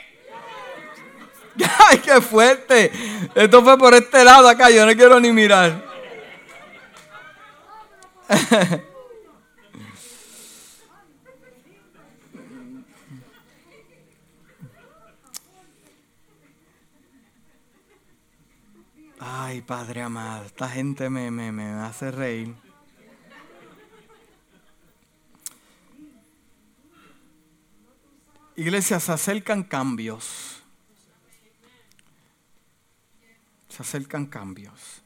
[1.88, 2.90] ¡Ay, qué fuerte!
[3.34, 5.84] Esto fue por este lado acá, yo no quiero ni mirar.
[19.52, 22.54] Ay, Padre amado, esta gente me, me, me hace reír.
[28.56, 30.62] Iglesias, se acercan cambios.
[33.68, 35.02] Se acercan cambios.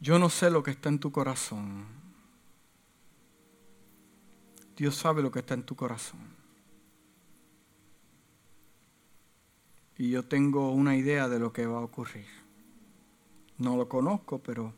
[0.00, 1.86] Yo no sé lo que está en tu corazón.
[4.76, 6.43] Dios sabe lo que está en tu corazón.
[9.96, 12.26] Y yo tengo una idea de lo que va a ocurrir.
[13.58, 14.74] No lo conozco, pero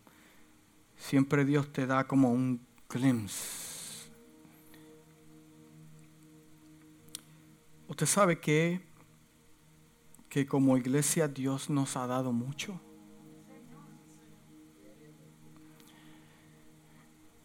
[0.96, 4.10] siempre Dios te da como un glimpse.
[7.88, 8.82] Usted sabe que,
[10.28, 12.78] que como iglesia Dios nos ha dado mucho.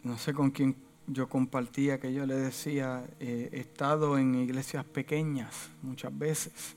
[0.03, 0.75] No sé con quién
[1.07, 6.75] yo compartía que yo le decía, eh, he estado en iglesias pequeñas muchas veces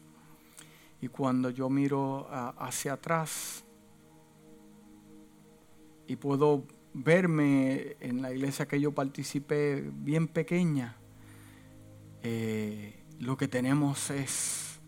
[1.05, 3.63] y cuando yo miro hacia atrás
[6.07, 10.97] y puedo verme en la iglesia que yo participé bien pequeña,
[12.23, 14.81] eh, lo que tenemos es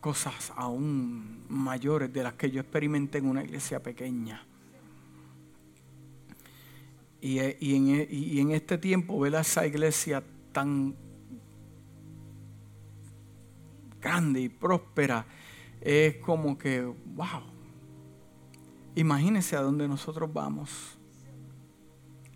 [0.00, 4.46] cosas aún mayores de las que yo experimenté en una iglesia pequeña.
[7.20, 10.96] Y, eh, en, y en, este tiempo ver a esa iglesia tan
[14.06, 15.26] grande y próspera,
[15.80, 17.42] es como que, wow.
[18.94, 20.96] Imagínese a dónde nosotros vamos.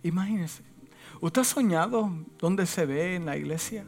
[0.03, 0.64] Imagínese.
[1.21, 3.85] ¿Usted ha soñado dónde se ve en la iglesia?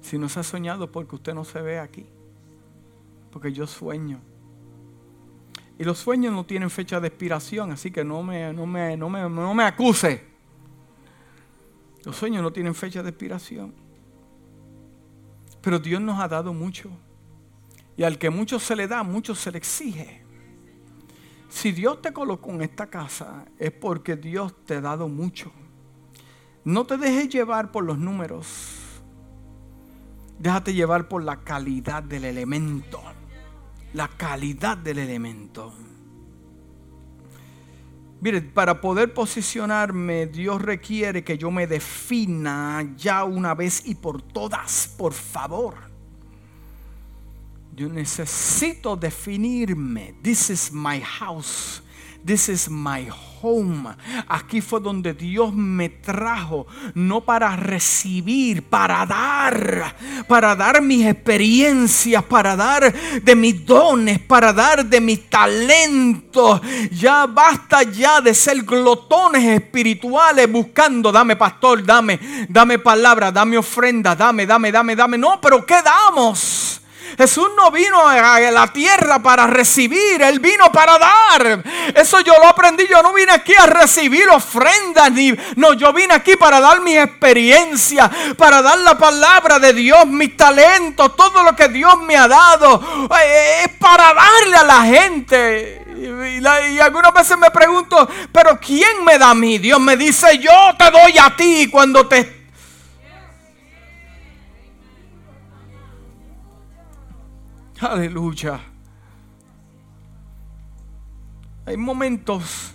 [0.00, 2.06] Si no se ha soñado porque usted no se ve aquí.
[3.32, 4.20] Porque yo sueño.
[5.76, 9.10] Y los sueños no tienen fecha de expiración, así que no me, no me, no
[9.10, 10.24] me, no me acuse.
[12.04, 13.74] Los sueños no tienen fecha de expiración.
[15.60, 16.90] Pero Dios nos ha dado mucho.
[17.98, 20.22] Y al que mucho se le da, mucho se le exige.
[21.48, 25.50] Si Dios te colocó en esta casa, es porque Dios te ha dado mucho.
[26.62, 28.76] No te dejes llevar por los números.
[30.38, 33.02] Déjate llevar por la calidad del elemento.
[33.94, 35.74] La calidad del elemento.
[38.20, 44.22] Mire, para poder posicionarme, Dios requiere que yo me defina ya una vez y por
[44.22, 45.87] todas, por favor.
[47.78, 50.12] Yo necesito definirme.
[50.20, 51.80] This is my house.
[52.26, 53.08] This is my
[53.40, 53.94] home.
[54.26, 59.94] Aquí fue donde Dios me trajo, no para recibir, para dar,
[60.26, 66.60] para dar mis experiencias, para dar de mis dones, para dar de mis talentos.
[66.90, 72.18] Ya basta ya de ser glotones espirituales buscando, dame pastor, dame,
[72.48, 75.16] dame palabra, dame ofrenda, dame, dame, dame, dame.
[75.16, 76.82] No, pero ¿qué damos?
[77.16, 81.62] Jesús no vino a la tierra para recibir, Él vino para dar.
[81.94, 85.12] Eso yo lo aprendí, yo no vine aquí a recibir ofrendas,
[85.56, 90.36] no, yo vine aquí para dar mi experiencia, para dar la palabra de Dios, mis
[90.36, 95.84] talentos, todo lo que Dios me ha dado, eh, es para darle a la gente.
[95.98, 99.58] Y, y, algunas veces me pregunto, pero ¿quién me da a mí?
[99.58, 102.37] Dios me dice, yo te doy a ti cuando te
[107.80, 108.60] Aleluya.
[111.66, 112.74] Hay momentos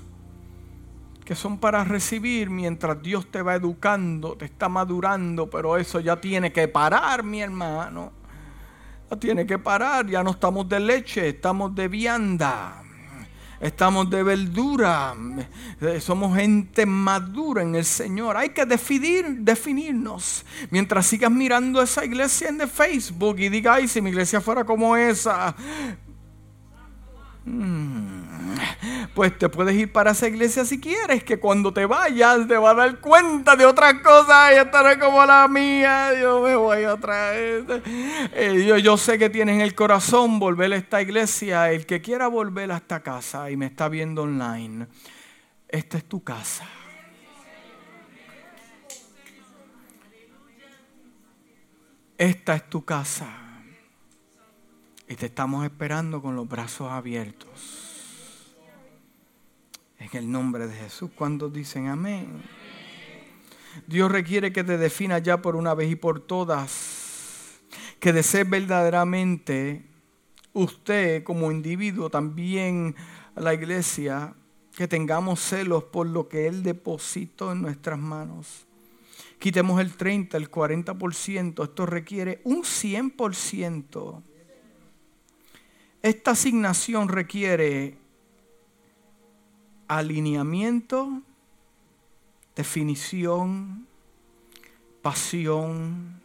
[1.26, 6.20] que son para recibir mientras Dios te va educando, te está madurando, pero eso ya
[6.20, 8.12] tiene que parar, mi hermano.
[9.10, 12.83] Ya tiene que parar, ya no estamos de leche, estamos de vianda
[13.64, 15.16] estamos de verdura,
[15.80, 18.36] eh, somos gente madura en el Señor.
[18.36, 20.46] Hay que definir, definirnos.
[20.70, 24.98] Mientras sigas mirando esa iglesia en Facebook y digas, ay, si mi iglesia fuera como
[24.98, 25.56] esa,
[29.14, 32.72] pues te puedes ir para esa iglesia si quieres, que cuando te vayas te va
[32.72, 37.32] a dar cuenta de otras cosas y estaré como la mía, yo me voy otra
[37.32, 37.66] vez.
[38.34, 42.02] Eh, yo, yo sé que tienes en el corazón volver a esta iglesia, el que
[42.02, 44.88] quiera volver a esta casa y me está viendo online,
[45.68, 46.66] esta es tu casa.
[52.18, 53.43] Esta es tu casa.
[55.08, 58.56] Y te estamos esperando con los brazos abiertos.
[60.00, 61.12] En el nombre de Jesús.
[61.16, 62.42] Cuando dicen amén?
[63.88, 67.60] Dios requiere que te definas ya por una vez y por todas.
[68.00, 69.86] Que desees verdaderamente
[70.54, 72.96] usted como individuo, también
[73.36, 74.36] la iglesia,
[74.76, 78.66] que tengamos celos por lo que Él depositó en nuestras manos.
[79.40, 81.64] Quitemos el 30, el 40%.
[81.64, 84.24] Esto requiere un 100%.
[86.04, 87.98] Esta asignación requiere
[89.88, 91.22] alineamiento,
[92.58, 93.88] definición,
[95.02, 96.22] pasión,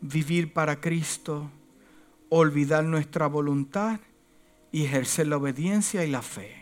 [0.00, 1.50] vivir para Cristo,
[2.30, 4.00] olvidar nuestra voluntad
[4.72, 6.56] y ejercer la obediencia y la fe.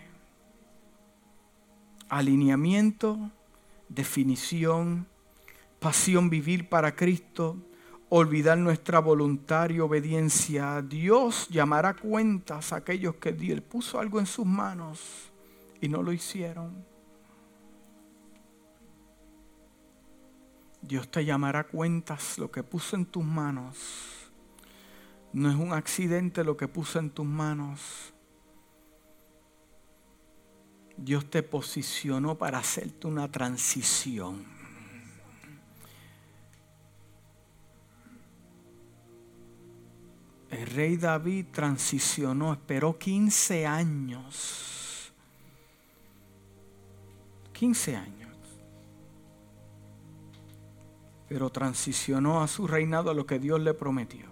[2.09, 3.31] Alineamiento,
[3.89, 5.07] definición,
[5.79, 7.57] pasión, vivir para Cristo,
[8.11, 10.83] olvidar nuestra voluntad y obediencia.
[10.83, 15.31] Dios llamará cuentas a aquellos que Dios puso algo en sus manos
[15.81, 16.85] y no lo hicieron.
[20.81, 23.77] Dios te llamará cuentas lo que puso en tus manos.
[25.33, 28.15] No es un accidente lo que puso en tus manos.
[30.97, 34.58] Dios te posicionó para hacerte una transición.
[40.51, 44.69] El rey David transicionó, esperó 15 años
[47.59, 48.37] 15 años.
[51.29, 54.27] Pero transicionó a su reinado a lo que Dios le prometió.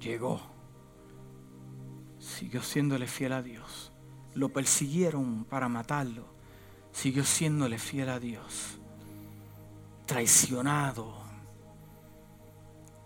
[0.00, 0.40] Llegó.
[2.20, 3.90] Siguió siéndole fiel a Dios.
[4.34, 6.24] Lo persiguieron para matarlo.
[6.92, 8.78] Siguió siéndole fiel a Dios.
[10.06, 11.27] Traicionado.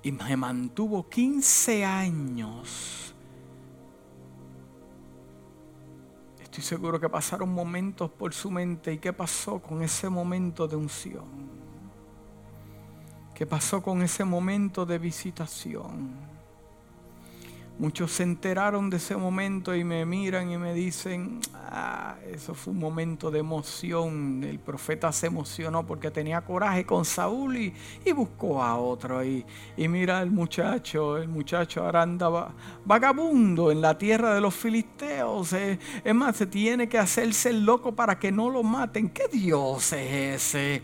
[0.03, 3.03] Y me mantuvo 15 años
[6.53, 8.93] Estoy seguro que pasaron momentos por su mente.
[8.93, 11.25] ¿Y qué pasó con ese momento de unción?
[13.35, 16.32] ¿Qué pasó con ese momento de visitación?
[17.83, 22.73] Muchos se enteraron de ese momento y me miran y me dicen, ah, eso fue
[22.73, 24.45] un momento de emoción.
[24.45, 27.75] El profeta se emocionó porque tenía coraje con Saúl y,
[28.15, 29.25] buscó a otro.
[29.25, 29.45] Y,
[29.77, 32.55] y mira el muchacho, el muchacho ahora andaba
[32.85, 35.53] vagabundo en la tierra de los filisteos.
[35.55, 39.09] Eh, es más, se tiene que hacerse el loco para que no lo maten.
[39.09, 40.83] ¿Qué Dios es ese?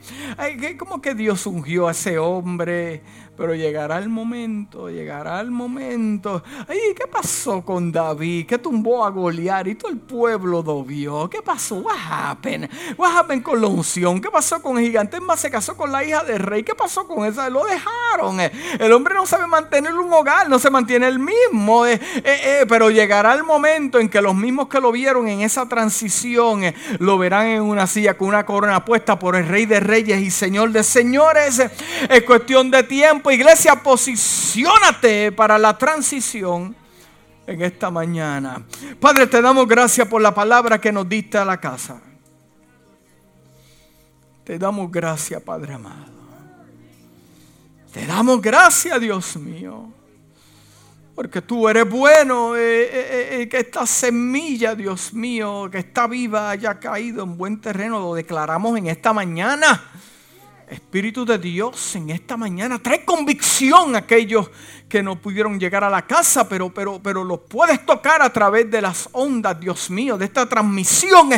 [0.76, 3.04] ¿Cómo que Dios ungió a ese hombre?
[3.38, 6.42] Pero llegará el momento, llegará el momento.
[6.66, 8.46] Ay, ¿qué pasó con David?
[8.46, 11.30] ¿Qué tumbó a Goliat y todo el pueblo lo vio?
[11.30, 11.76] ¿Qué pasó?
[11.76, 12.68] What happened?
[12.96, 14.20] What con la unción?
[14.20, 15.20] ¿Qué pasó con el gigante?
[15.20, 16.64] más, se casó con la hija del rey.
[16.64, 17.48] ¿Qué pasó con esa?
[17.48, 18.40] Lo dejaron.
[18.40, 21.86] El hombre no sabe mantener un hogar, no se mantiene el mismo.
[21.86, 25.42] Eh, eh, eh, pero llegará el momento en que los mismos que lo vieron en
[25.42, 26.62] esa transición
[26.98, 30.32] lo verán en una silla con una corona puesta por el rey de reyes y
[30.32, 31.62] señor de señores.
[32.10, 36.74] Es cuestión de tiempo iglesia, posiciónate para la transición
[37.46, 38.62] en esta mañana.
[39.00, 42.00] Padre, te damos gracias por la palabra que nos diste a la casa.
[44.44, 46.18] Te damos gracias, Padre amado.
[47.92, 49.92] Te damos gracias, Dios mío.
[51.14, 56.50] Porque tú eres bueno, eh, eh, eh, que esta semilla, Dios mío, que está viva,
[56.50, 59.90] haya caído en buen terreno, lo declaramos en esta mañana.
[60.70, 64.50] Espíritu de Dios en esta mañana trae convicción a aquellos
[64.88, 68.70] que no pudieron llegar a la casa, pero, pero, pero los puedes tocar a través
[68.70, 71.30] de las ondas, Dios mío, de esta transmisión.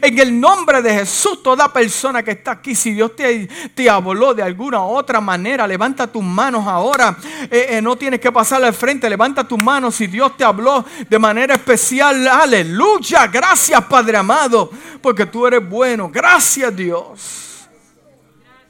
[0.00, 4.32] En el nombre de Jesús, toda persona que está aquí, si Dios te, te habló
[4.32, 7.16] de alguna otra manera, levanta tus manos ahora.
[7.50, 10.84] Eh, eh, no tienes que pasar al frente, levanta tus manos si Dios te habló
[11.08, 12.26] de manera especial.
[12.26, 14.70] Aleluya, gracias Padre amado,
[15.02, 16.10] porque tú eres bueno.
[16.10, 17.53] Gracias Dios.